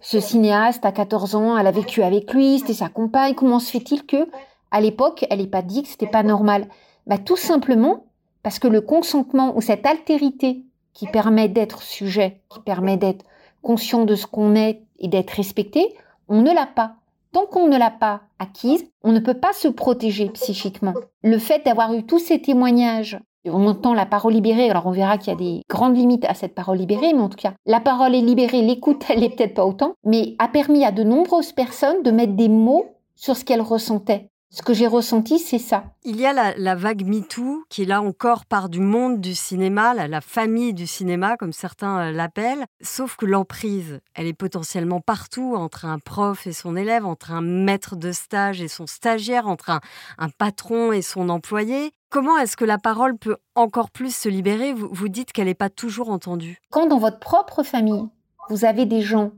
ce 0.00 0.20
cinéaste 0.20 0.84
à 0.84 0.90
14 0.90 1.36
ans, 1.36 1.56
elle 1.56 1.68
a 1.68 1.70
vécu 1.70 2.02
avec 2.02 2.32
lui, 2.32 2.58
c'était 2.58 2.74
sa 2.74 2.88
compagne? 2.88 3.34
Comment 3.34 3.60
se 3.60 3.70
fait-il 3.70 4.04
que 4.04 4.28
à 4.72 4.80
l'époque, 4.80 5.24
elle 5.30 5.38
n'est 5.38 5.46
pas 5.46 5.62
dit 5.62 5.82
que 5.82 5.88
c'était 5.88 6.06
pas 6.06 6.24
normal. 6.24 6.66
Bah, 7.06 7.18
tout 7.18 7.36
simplement 7.36 8.06
parce 8.42 8.58
que 8.58 8.68
le 8.68 8.80
consentement 8.80 9.56
ou 9.56 9.60
cette 9.60 9.86
altérité 9.86 10.64
qui 10.92 11.06
permet 11.06 11.48
d'être 11.48 11.82
sujet, 11.82 12.40
qui 12.48 12.58
permet 12.60 12.96
d'être 12.96 13.24
conscient 13.62 14.04
de 14.04 14.14
ce 14.14 14.26
qu'on 14.26 14.56
est 14.56 14.82
et 14.98 15.08
d'être 15.08 15.30
respecté, 15.30 15.94
on 16.28 16.42
ne 16.42 16.52
l'a 16.52 16.66
pas. 16.66 16.94
Tant 17.32 17.46
qu'on 17.46 17.68
ne 17.68 17.78
l'a 17.78 17.90
pas 17.90 18.22
acquise, 18.38 18.84
on 19.02 19.12
ne 19.12 19.20
peut 19.20 19.38
pas 19.38 19.52
se 19.52 19.68
protéger 19.68 20.28
psychiquement. 20.30 20.94
Le 21.22 21.38
fait 21.38 21.64
d'avoir 21.64 21.94
eu 21.94 22.04
tous 22.04 22.18
ces 22.18 22.42
témoignages, 22.42 23.18
on 23.46 23.66
entend 23.66 23.94
la 23.94 24.06
parole 24.06 24.34
libérée, 24.34 24.70
alors 24.70 24.86
on 24.86 24.92
verra 24.92 25.18
qu'il 25.18 25.32
y 25.32 25.36
a 25.36 25.38
des 25.38 25.62
grandes 25.68 25.96
limites 25.96 26.26
à 26.26 26.34
cette 26.34 26.54
parole 26.54 26.78
libérée, 26.78 27.12
mais 27.12 27.22
en 27.22 27.28
tout 27.28 27.38
cas, 27.38 27.54
la 27.66 27.80
parole 27.80 28.14
est 28.14 28.20
libérée, 28.20 28.62
l'écoute, 28.62 29.04
elle 29.08 29.24
est 29.24 29.30
peut-être 29.30 29.54
pas 29.54 29.66
autant, 29.66 29.94
mais 30.04 30.34
a 30.38 30.48
permis 30.48 30.84
à 30.84 30.92
de 30.92 31.02
nombreuses 31.02 31.52
personnes 31.52 32.02
de 32.02 32.10
mettre 32.10 32.34
des 32.34 32.48
mots 32.48 32.86
sur 33.14 33.36
ce 33.36 33.44
qu'elles 33.44 33.62
ressentaient. 33.62 34.28
Ce 34.54 34.60
que 34.60 34.74
j'ai 34.74 34.86
ressenti, 34.86 35.38
c'est 35.38 35.58
ça. 35.58 35.84
Il 36.04 36.20
y 36.20 36.26
a 36.26 36.52
la, 36.54 36.74
vague 36.74 37.06
MeToo 37.06 37.64
qui, 37.70 37.86
là 37.86 38.02
encore, 38.02 38.44
part 38.44 38.68
du 38.68 38.80
monde 38.80 39.18
du 39.18 39.34
cinéma, 39.34 39.94
la, 39.94 40.20
famille 40.20 40.74
du 40.74 40.86
cinéma, 40.86 41.38
comme 41.38 41.54
certains 41.54 42.00
euh, 42.00 42.12
l'appellent. 42.12 42.66
Sauf 42.82 43.16
que 43.16 43.24
l'emprise, 43.24 44.00
elle 44.14 44.26
est 44.26 44.34
potentiellement 44.34 45.00
partout, 45.00 45.54
entre 45.56 45.86
un 45.86 45.98
prof 45.98 46.46
et 46.46 46.52
son 46.52 46.76
élève, 46.76 47.06
entre 47.06 47.32
un 47.32 47.40
maître 47.40 47.96
de 47.96 48.12
stage 48.12 48.60
et 48.60 48.68
son 48.68 48.86
stagiaire, 48.86 49.48
entre 49.48 49.70
un, 49.70 49.80
un 50.18 50.28
patron 50.28 50.92
et 50.92 51.00
son 51.00 51.30
employé. 51.30 51.90
Comment 52.10 52.36
est-ce 52.36 52.58
que 52.58 52.66
la 52.66 52.76
parole 52.76 53.16
peut 53.16 53.38
encore 53.54 53.90
plus 53.90 54.14
se 54.14 54.28
libérer? 54.28 54.74
Vous, 54.74 54.90
vous 54.92 55.08
dites 55.08 55.32
qu'elle 55.32 55.46
n'est 55.46 55.54
pas 55.54 55.70
toujours 55.70 56.10
entendue. 56.10 56.60
Quand 56.68 56.84
dans 56.84 56.98
votre 56.98 57.20
propre 57.20 57.62
famille, 57.62 58.04
vous 58.50 58.66
avez 58.66 58.84
des 58.84 59.00
gens, 59.00 59.30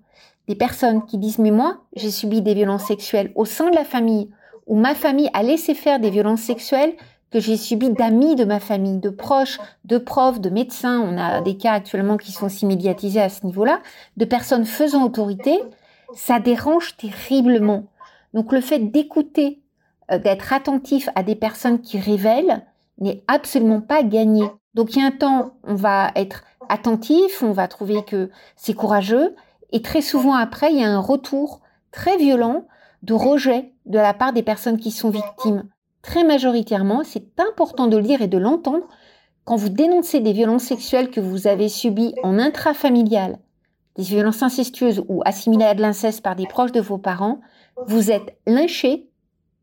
des 0.49 0.57
personnes 0.57 1.07
qui 1.07 1.19
disent 1.19 1.39
Mais 1.39 1.53
moi, 1.53 1.85
j'ai 1.95 2.11
subi 2.11 2.43
des 2.43 2.55
violences 2.55 2.87
sexuelles 2.87 3.31
au 3.37 3.45
sein 3.45 3.71
de 3.71 3.77
la 3.77 3.85
famille 3.85 4.29
où 4.67 4.77
ma 4.77 4.95
famille 4.95 5.31
a 5.33 5.43
laissé 5.43 5.75
faire 5.75 6.01
des 6.01 6.11
violences 6.11 6.41
sexuelles 6.41 6.95
que 7.31 7.41
j'ai 7.41 7.57
subies 7.57 7.91
d'amis 7.91 8.37
de 8.37 8.45
ma 8.45 8.61
famille, 8.61 8.99
de 8.99 9.11
proches, 9.11 9.59
de 9.85 9.99
profs, 9.99 10.41
de 10.41 10.51
médecins. 10.51 11.01
On 11.01 11.19
a 11.19 11.41
des 11.41 11.57
cas 11.57 11.73
actuellement 11.73 12.17
qui 12.17 12.31
sont 12.31 12.47
aussi 12.47 12.65
médiatisés 12.65 13.21
à 13.21 13.29
ce 13.29 13.45
niveau-là, 13.45 13.81
de 14.17 14.25
personnes 14.25 14.65
faisant 14.65 15.05
autorité. 15.05 15.59
Ça 16.15 16.39
dérange 16.39 16.97
terriblement. 16.97 17.87
Donc 18.35 18.53
le 18.53 18.61
fait 18.61 18.79
d'écouter, 18.79 19.61
euh, 20.13 20.19
d'être 20.19 20.53
attentif 20.53 21.09
à 21.17 21.25
des 21.25 21.35
personnes 21.35 21.81
qui 21.81 21.99
révèlent 21.99 22.65
n'est 22.99 23.25
absolument 23.27 23.81
pas 23.81 24.05
gagné. 24.05 24.45
Donc 24.75 24.95
il 24.95 25.01
y 25.01 25.03
a 25.03 25.07
un 25.07 25.11
temps, 25.11 25.55
on 25.65 25.75
va 25.75 26.13
être 26.15 26.45
attentif, 26.69 27.43
on 27.43 27.53
va 27.53 27.67
trouver 27.67 28.05
que 28.05 28.31
c'est 28.55 28.75
courageux, 28.75 29.35
et 29.73 29.83
très 29.83 30.03
souvent 30.03 30.35
après, 30.35 30.73
il 30.73 30.79
y 30.79 30.85
a 30.85 30.89
un 30.89 31.01
retour 31.01 31.61
très 31.91 32.17
violent 32.17 32.67
de 33.03 33.13
rejet 33.13 33.74
de 33.87 33.99
la 33.99 34.15
part 34.15 34.33
des 34.33 34.43
personnes 34.43 34.79
qui 34.79 34.91
sont 34.91 35.11
victimes. 35.11 35.69
Très 36.03 36.25
majoritairement, 36.25 37.03
c'est 37.05 37.41
important 37.41 37.87
de 37.87 37.97
le 37.97 38.03
dire 38.03 38.23
et 38.23 38.29
de 38.29 38.39
l'entendre, 38.39 38.87
quand 39.45 39.57
vous 39.57 39.69
dénoncez 39.69 40.21
des 40.21 40.33
violences 40.33 40.65
sexuelles 40.65 41.11
que 41.11 41.21
vous 41.21 41.47
avez 41.47 41.69
subies 41.69 42.15
en 42.23 42.39
intrafamilial, 42.39 43.39
des 43.97 44.03
violences 44.03 44.43
incestueuses 44.43 45.05
ou 45.09 45.23
assimilées 45.25 45.67
à 45.67 45.75
de 45.75 45.83
l'inceste 45.83 46.23
par 46.23 46.37
des 46.37 46.47
proches 46.47 46.73
de 46.73 46.81
vos 46.81 46.99
parents, 46.99 47.41
vous 47.87 48.11
êtes 48.11 48.39
lynché, 48.47 49.09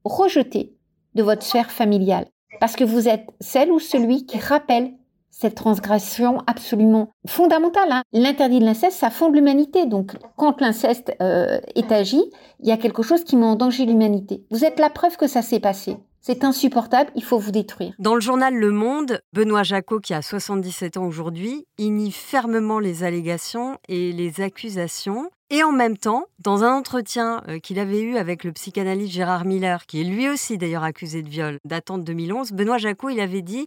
rejeté 0.03 0.75
de 1.15 1.23
votre 1.23 1.43
sphère 1.43 1.71
familiale. 1.71 2.27
Parce 2.59 2.75
que 2.75 2.83
vous 2.83 3.07
êtes 3.07 3.27
celle 3.39 3.71
ou 3.71 3.79
celui 3.79 4.25
qui 4.25 4.37
rappelle 4.37 4.93
cette 5.31 5.55
transgression 5.55 6.39
absolument 6.45 7.13
fondamentale. 7.25 7.91
Hein. 7.91 8.03
L'interdit 8.13 8.59
de 8.59 8.65
l'inceste, 8.65 8.97
ça 8.97 9.09
fonde 9.09 9.33
l'humanité. 9.33 9.85
Donc, 9.85 10.15
quand 10.35 10.61
l'inceste 10.61 11.13
euh, 11.21 11.59
est 11.75 11.91
agi, 11.91 12.21
il 12.59 12.69
y 12.69 12.71
a 12.71 12.77
quelque 12.77 13.01
chose 13.01 13.23
qui 13.23 13.37
met 13.37 13.45
en 13.45 13.55
danger 13.55 13.85
l'humanité. 13.85 14.43
Vous 14.51 14.65
êtes 14.65 14.79
la 14.79 14.89
preuve 14.89 15.17
que 15.17 15.27
ça 15.27 15.41
s'est 15.41 15.59
passé. 15.59 15.97
C'est 16.23 16.43
insupportable, 16.43 17.09
il 17.15 17.23
faut 17.23 17.39
vous 17.39 17.49
détruire. 17.49 17.95
Dans 17.97 18.13
le 18.13 18.21
journal 18.21 18.53
Le 18.53 18.69
Monde, 18.69 19.23
Benoît 19.33 19.63
Jacot, 19.63 19.99
qui 19.99 20.13
a 20.13 20.21
77 20.21 20.97
ans 20.97 21.05
aujourd'hui, 21.05 21.65
il 21.79 21.95
nie 21.95 22.11
fermement 22.11 22.77
les 22.77 23.03
allégations 23.03 23.79
et 23.87 24.11
les 24.11 24.39
accusations. 24.39 25.31
Et 25.49 25.63
en 25.63 25.71
même 25.71 25.97
temps, 25.97 26.25
dans 26.37 26.63
un 26.63 26.75
entretien 26.75 27.41
euh, 27.47 27.57
qu'il 27.57 27.79
avait 27.79 28.01
eu 28.01 28.17
avec 28.17 28.43
le 28.43 28.51
psychanalyste 28.51 29.13
Gérard 29.13 29.45
Miller, 29.45 29.87
qui 29.87 29.99
est 29.99 30.03
lui 30.03 30.29
aussi 30.29 30.59
d'ailleurs 30.59 30.83
accusé 30.83 31.23
de 31.23 31.29
viol, 31.29 31.57
datant 31.65 31.97
de 31.97 32.03
2011, 32.03 32.51
Benoît 32.51 32.77
Jacot, 32.77 33.09
il 33.09 33.19
avait 33.19 33.41
dit 33.41 33.65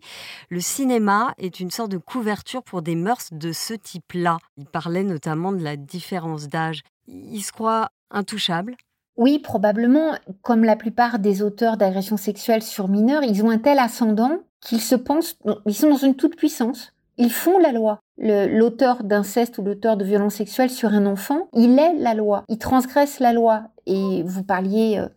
Le 0.48 0.60
cinéma 0.60 1.34
est 1.38 1.58
une 1.58 1.72
sorte 1.72 1.90
de 1.90 1.98
couverture 1.98 2.62
pour 2.62 2.82
des 2.82 2.94
mœurs 2.94 3.30
de 3.32 3.50
ce 3.50 3.74
type-là. 3.74 4.38
Il 4.58 4.66
parlait 4.66 5.02
notamment 5.02 5.50
de 5.50 5.62
la 5.62 5.74
différence 5.74 6.48
d'âge. 6.48 6.82
Il 7.08 7.42
se 7.42 7.50
croit 7.50 7.90
intouchable 8.12 8.76
Oui, 9.16 9.38
probablement. 9.38 10.12
Comme 10.42 10.64
la 10.64 10.76
plupart 10.76 11.18
des 11.18 11.42
auteurs 11.42 11.76
d'agressions 11.76 12.16
sexuelles 12.16 12.62
sur 12.62 12.88
mineurs, 12.88 13.22
ils 13.22 13.44
ont 13.44 13.50
un 13.50 13.58
tel 13.58 13.78
ascendant 13.78 14.38
qu'ils 14.60 14.80
se 14.80 14.94
pensent, 14.94 15.38
ils 15.66 15.74
sont 15.74 15.90
dans 15.90 15.96
une 15.96 16.16
toute 16.16 16.36
puissance. 16.36 16.92
Ils 17.16 17.30
font 17.30 17.58
la 17.58 17.72
loi. 17.72 18.00
L'auteur 18.18 19.04
d'inceste 19.04 19.58
ou 19.58 19.62
l'auteur 19.62 19.96
de 19.96 20.04
violence 20.04 20.34
sexuelle 20.34 20.70
sur 20.70 20.90
un 20.90 21.06
enfant, 21.06 21.48
il 21.52 21.78
est 21.78 21.94
la 21.94 22.14
loi. 22.14 22.44
Il 22.48 22.58
transgresse 22.58 23.20
la 23.20 23.32
loi. 23.32 23.64
Et 23.86 24.22
vous 24.24 24.42
parliez 24.42 24.98
euh, 24.98 25.08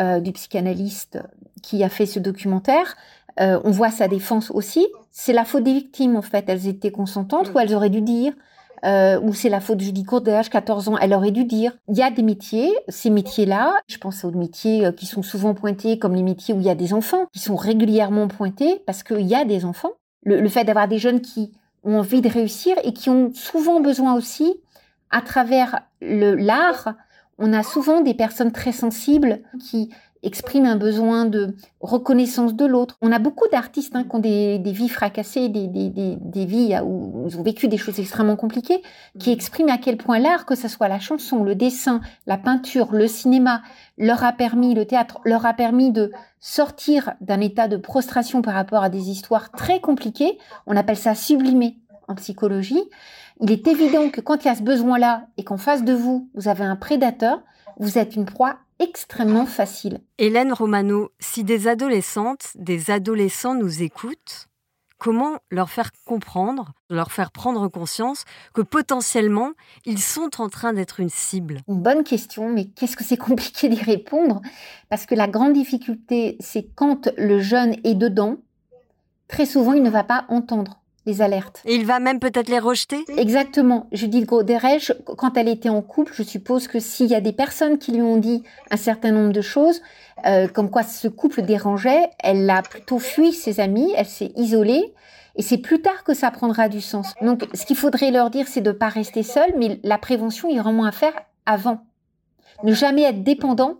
euh, 0.00 0.20
du 0.20 0.32
psychanalyste 0.32 1.18
qui 1.62 1.84
a 1.84 1.88
fait 1.88 2.06
ce 2.06 2.18
documentaire. 2.18 2.96
Euh, 3.40 3.60
on 3.64 3.70
voit 3.70 3.90
sa 3.90 4.08
défense 4.08 4.50
aussi. 4.50 4.86
C'est 5.12 5.32
la 5.32 5.44
faute 5.44 5.64
des 5.64 5.74
victimes, 5.74 6.16
en 6.16 6.22
fait. 6.22 6.48
Elles 6.48 6.66
étaient 6.66 6.90
consentantes 6.90 7.52
ou 7.54 7.58
elles 7.58 7.74
auraient 7.74 7.90
dû 7.90 8.00
dire. 8.00 8.32
Euh, 8.84 9.20
ou 9.20 9.34
c'est 9.34 9.48
la 9.48 9.60
faute 9.60 9.78
de 9.78 9.84
Julie 9.84 10.04
Courdage, 10.04 10.50
14 10.50 10.88
ans, 10.88 10.98
elle 10.98 11.14
aurait 11.14 11.30
dû 11.30 11.44
dire. 11.44 11.76
Il 11.88 11.96
y 11.96 12.02
a 12.02 12.10
des 12.10 12.22
métiers, 12.22 12.72
ces 12.88 13.10
métiers-là, 13.10 13.74
je 13.88 13.98
pense 13.98 14.24
aux 14.24 14.30
métiers 14.30 14.90
qui 14.96 15.06
sont 15.06 15.22
souvent 15.22 15.54
pointés 15.54 15.98
comme 15.98 16.14
les 16.14 16.22
métiers 16.22 16.54
où 16.54 16.60
il 16.60 16.66
y 16.66 16.70
a 16.70 16.74
des 16.74 16.92
enfants, 16.92 17.26
qui 17.32 17.40
sont 17.40 17.56
régulièrement 17.56 18.28
pointés 18.28 18.82
parce 18.86 19.02
qu'il 19.02 19.26
y 19.26 19.34
a 19.34 19.44
des 19.44 19.64
enfants. 19.64 19.92
Le, 20.24 20.48
fait 20.48 20.64
d'avoir 20.64 20.88
des 20.88 20.98
jeunes 20.98 21.20
qui 21.20 21.52
ont 21.84 21.98
envie 21.98 22.20
de 22.20 22.28
réussir 22.28 22.76
et 22.82 22.92
qui 22.92 23.10
ont 23.10 23.32
souvent 23.32 23.80
besoin 23.80 24.14
aussi, 24.14 24.56
à 25.10 25.20
travers 25.20 25.80
l'art, 26.00 26.94
on 27.38 27.52
a 27.52 27.62
souvent 27.62 28.00
des 28.00 28.14
personnes 28.14 28.52
très 28.52 28.72
sensibles 28.72 29.40
qui 29.60 29.90
expriment 30.22 30.66
un 30.66 30.76
besoin 30.76 31.24
de 31.24 31.54
reconnaissance 31.80 32.54
de 32.54 32.64
l'autre. 32.64 32.96
On 33.02 33.12
a 33.12 33.18
beaucoup 33.18 33.48
d'artistes 33.50 33.94
hein, 33.94 34.04
qui 34.04 34.16
ont 34.16 34.18
des, 34.18 34.58
vies 34.64 34.88
fracassées, 34.88 35.48
des, 35.48 35.66
des, 35.68 36.44
vies 36.44 36.76
où 36.84 37.26
ils 37.28 37.38
ont 37.38 37.42
vécu 37.42 37.68
des 37.68 37.76
choses 37.76 37.98
extrêmement 38.00 38.36
compliquées, 38.36 38.82
qui 39.18 39.30
expriment 39.30 39.70
à 39.70 39.78
quel 39.78 39.96
point 39.96 40.18
l'art, 40.18 40.46
que 40.46 40.54
ce 40.54 40.68
soit 40.68 40.88
la 40.88 40.98
chanson, 40.98 41.44
le 41.44 41.54
dessin, 41.54 42.00
la 42.26 42.38
peinture, 42.38 42.92
le 42.92 43.06
cinéma, 43.06 43.62
leur 43.98 44.24
a 44.24 44.32
permis, 44.32 44.74
le 44.74 44.84
théâtre, 44.84 45.20
leur 45.24 45.46
a 45.46 45.54
permis 45.54 45.92
de 45.92 46.12
sortir 46.40 47.14
d'un 47.20 47.40
état 47.40 47.68
de 47.68 47.76
prostration 47.76 48.42
par 48.42 48.54
rapport 48.54 48.82
à 48.82 48.88
des 48.88 49.10
histoires 49.10 49.50
très 49.50 49.80
compliquées. 49.80 50.38
On 50.66 50.76
appelle 50.76 50.96
ça 50.96 51.14
sublimer 51.14 51.78
en 52.08 52.14
psychologie. 52.14 52.82
Il 53.40 53.50
est 53.50 53.66
évident 53.66 54.08
que 54.10 54.20
quand 54.20 54.44
il 54.44 54.48
y 54.48 54.50
a 54.50 54.54
ce 54.54 54.62
besoin-là 54.62 55.26
et 55.36 55.44
qu'en 55.44 55.58
face 55.58 55.84
de 55.84 55.92
vous, 55.92 56.28
vous 56.34 56.48
avez 56.48 56.64
un 56.64 56.76
prédateur, 56.76 57.42
vous 57.78 57.98
êtes 57.98 58.16
une 58.16 58.24
proie 58.24 58.56
extrêmement 58.78 59.46
facile. 59.46 60.00
Hélène 60.18 60.52
Romano, 60.52 61.10
si 61.18 61.44
des 61.44 61.68
adolescentes, 61.68 62.52
des 62.54 62.90
adolescents 62.90 63.54
nous 63.54 63.82
écoutent, 63.82 64.48
comment 64.98 65.38
leur 65.50 65.70
faire 65.70 65.90
comprendre, 66.04 66.72
leur 66.90 67.12
faire 67.12 67.30
prendre 67.30 67.68
conscience 67.68 68.24
que 68.54 68.62
potentiellement, 68.62 69.52
ils 69.84 70.00
sont 70.00 70.40
en 70.40 70.48
train 70.48 70.72
d'être 70.72 71.00
une 71.00 71.10
cible? 71.10 71.60
Une 71.68 71.82
bonne 71.82 72.04
question, 72.04 72.48
mais 72.48 72.66
qu'est-ce 72.66 72.96
que 72.96 73.04
c'est 73.04 73.16
compliqué 73.16 73.68
d'y 73.68 73.82
répondre? 73.82 74.40
Parce 74.88 75.06
que 75.06 75.14
la 75.14 75.28
grande 75.28 75.52
difficulté, 75.52 76.36
c'est 76.40 76.68
quand 76.74 77.10
le 77.16 77.40
jeune 77.40 77.76
est 77.84 77.94
dedans, 77.94 78.36
très 79.28 79.46
souvent, 79.46 79.72
il 79.72 79.82
ne 79.82 79.90
va 79.90 80.04
pas 80.04 80.26
entendre 80.28 80.80
les 81.06 81.22
alertes. 81.22 81.62
Et 81.64 81.74
il 81.74 81.86
va 81.86 82.00
même 82.00 82.18
peut-être 82.18 82.48
les 82.48 82.58
rejeter? 82.58 83.04
Exactement. 83.16 83.86
Judith 83.92 84.26
Goderech, 84.26 84.92
quand 85.16 85.36
elle 85.36 85.48
était 85.48 85.68
en 85.68 85.82
couple, 85.82 86.12
je 86.14 86.22
suppose 86.22 86.68
que 86.68 86.80
s'il 86.80 87.06
y 87.06 87.14
a 87.14 87.20
des 87.20 87.32
personnes 87.32 87.78
qui 87.78 87.92
lui 87.92 88.02
ont 88.02 88.16
dit 88.18 88.42
un 88.70 88.76
certain 88.76 89.12
nombre 89.12 89.32
de 89.32 89.40
choses, 89.40 89.80
euh, 90.26 90.48
comme 90.48 90.70
quoi 90.70 90.82
ce 90.82 91.08
couple 91.08 91.42
dérangeait, 91.42 92.10
elle 92.18 92.48
a 92.50 92.62
plutôt 92.62 92.98
fui 92.98 93.32
ses 93.32 93.60
amis, 93.60 93.92
elle 93.96 94.06
s'est 94.06 94.32
isolée. 94.36 94.94
Et 95.36 95.42
c'est 95.42 95.58
plus 95.58 95.80
tard 95.82 96.02
que 96.02 96.14
ça 96.14 96.30
prendra 96.30 96.68
du 96.68 96.80
sens. 96.80 97.14
Donc, 97.20 97.46
ce 97.52 97.66
qu'il 97.66 97.76
faudrait 97.76 98.10
leur 98.10 98.30
dire, 98.30 98.48
c'est 98.48 98.62
de 98.62 98.70
ne 98.70 98.76
pas 98.76 98.88
rester 98.88 99.22
seul, 99.22 99.52
mais 99.58 99.78
la 99.82 99.98
prévention, 99.98 100.48
il 100.48 100.56
y 100.56 100.58
a 100.58 100.62
vraiment 100.62 100.84
à 100.84 100.92
faire 100.92 101.12
avant. 101.44 101.84
Ne 102.64 102.72
jamais 102.72 103.02
être 103.02 103.22
dépendant 103.22 103.76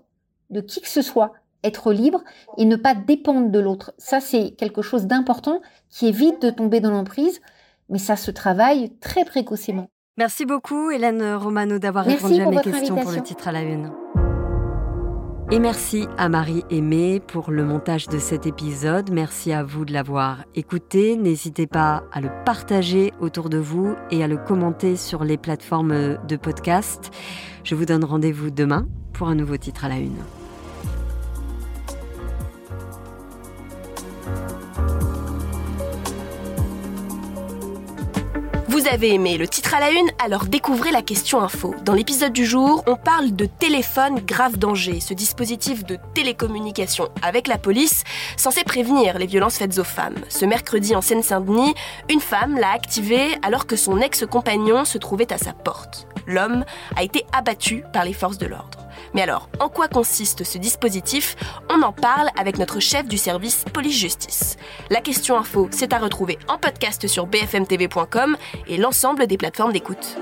de 0.51 0.61
qui 0.61 0.81
que 0.81 0.89
ce 0.89 1.03
soit 1.03 1.33
être 1.67 1.93
libre 1.93 2.23
et 2.59 2.65
ne 2.65 2.77
pas 2.77 2.95
dépendre 2.95 3.51
de 3.51 3.59
l'autre. 3.59 3.93
Ça, 3.99 4.21
c'est 4.21 4.53
quelque 4.53 4.83
chose 4.83 5.07
d'important 5.07 5.61
qui 5.91 6.07
évite 6.07 6.41
de 6.43 6.51
tomber 6.51 6.81
dans 6.81 6.91
l'emprise, 6.91 7.41
mais 7.89 7.99
ça 7.99 8.17
se 8.17 8.31
travaille 8.31 8.97
très 9.01 9.25
précocement. 9.25 9.89
Merci 10.19 10.47
beaucoup, 10.47 10.91
Hélène 10.91 11.35
Romano, 11.35 11.79
d'avoir 11.79 12.07
répondu 12.07 12.41
à 12.41 12.49
mes 12.49 12.61
questions 12.61 12.97
pour 12.97 13.13
le 13.13 13.21
titre 13.21 13.49
à 13.49 13.53
la 13.53 13.63
une. 13.63 13.93
Et 15.53 15.61
merci 15.61 16.09
à 16.19 16.29
Marie 16.29 16.65
Aimée 16.71 17.21
pour 17.21 17.53
le 17.53 17.65
montage 17.65 18.09
de 18.09 18.19
cet 18.19 18.47
épisode. 18.47 19.13
Merci 19.13 19.53
à 19.53 19.63
vous 19.63 19.85
de 19.85 19.93
l'avoir 19.93 20.45
écouté. 20.57 21.17
N'hésitez 21.17 21.69
pas 21.69 22.03
à 22.13 22.21
le 22.21 22.31
partager 22.45 23.13
autour 23.21 23.49
de 23.49 23.59
vous 23.59 23.95
et 24.11 24.25
à 24.25 24.27
le 24.27 24.39
commenter 24.39 24.97
sur 24.97 25.23
les 25.23 25.37
plateformes 25.37 26.19
de 26.27 26.37
podcast. 26.37 27.13
Je 27.63 27.77
vous 27.77 27.85
donne 27.85 28.03
rendez-vous 28.03 28.51
demain 28.51 28.89
pour 29.13 29.29
un 29.29 29.37
nouveau 29.37 29.57
titre 29.57 29.85
à 29.85 29.89
la 29.89 29.99
une. 29.99 30.17
Vous 38.77 38.89
avez 38.89 39.15
aimé 39.15 39.39
le 39.39 39.49
titre 39.49 39.75
à 39.75 39.81
la 39.81 39.91
une, 39.91 40.11
alors 40.23 40.45
découvrez 40.45 40.91
la 40.91 41.01
question 41.01 41.41
info. 41.41 41.75
Dans 41.83 41.95
l'épisode 41.95 42.35
du 42.35 42.45
jour, 42.45 42.85
on 42.87 42.97
parle 42.97 43.35
de 43.35 43.47
téléphone 43.47 44.21
grave 44.21 44.59
danger, 44.59 45.01
ce 45.01 45.15
dispositif 45.15 45.87
de 45.87 45.97
télécommunication 46.13 47.09
avec 47.23 47.49
la 47.49 47.57
police 47.57 48.05
censé 48.37 48.65
prévenir 48.65 49.19
les 49.19 49.25
violences 49.25 49.57
faites 49.57 49.79
aux 49.79 49.85
femmes. 49.85 50.19
Ce 50.29 50.45
mercredi 50.45 50.95
en 50.95 51.01
Seine-Saint-Denis, 51.01 51.75
une 52.11 52.21
femme 52.21 52.59
l'a 52.59 52.73
activé 52.73 53.39
alors 53.41 53.67
que 53.67 53.77
son 53.77 53.99
ex-compagnon 53.99 54.85
se 54.85 54.99
trouvait 54.99 55.33
à 55.33 55.39
sa 55.39 55.55
porte. 55.55 56.07
L'homme 56.27 56.67
a 56.97 57.03
été 57.03 57.25
abattu 57.33 57.83
par 57.95 58.05
les 58.05 58.13
forces 58.13 58.37
de 58.37 58.45
l'ordre. 58.45 58.86
Mais 59.15 59.23
alors, 59.23 59.49
en 59.61 59.69
quoi 59.69 59.89
consiste 59.89 60.45
ce 60.45 60.59
dispositif? 60.59 61.37
On 61.71 61.83
en 61.83 61.93
parle 61.93 62.29
avec 62.39 62.59
notre 62.59 62.81
chef 62.81 63.07
du 63.07 63.19
service 63.19 63.65
police-justice. 63.73 64.57
La 64.91 65.01
question 65.01 65.39
info, 65.39 65.69
c'est 65.71 65.93
à 65.93 65.99
retrouver 65.99 66.39
en 66.49 66.59
podcast 66.59 67.07
sur 67.07 67.27
bfmtv.com 67.27 68.37
et 68.69 68.77
l'ensemble 68.77 69.27
des 69.27 69.37
plateformes 69.37 69.73
d'écoute. 69.73 70.17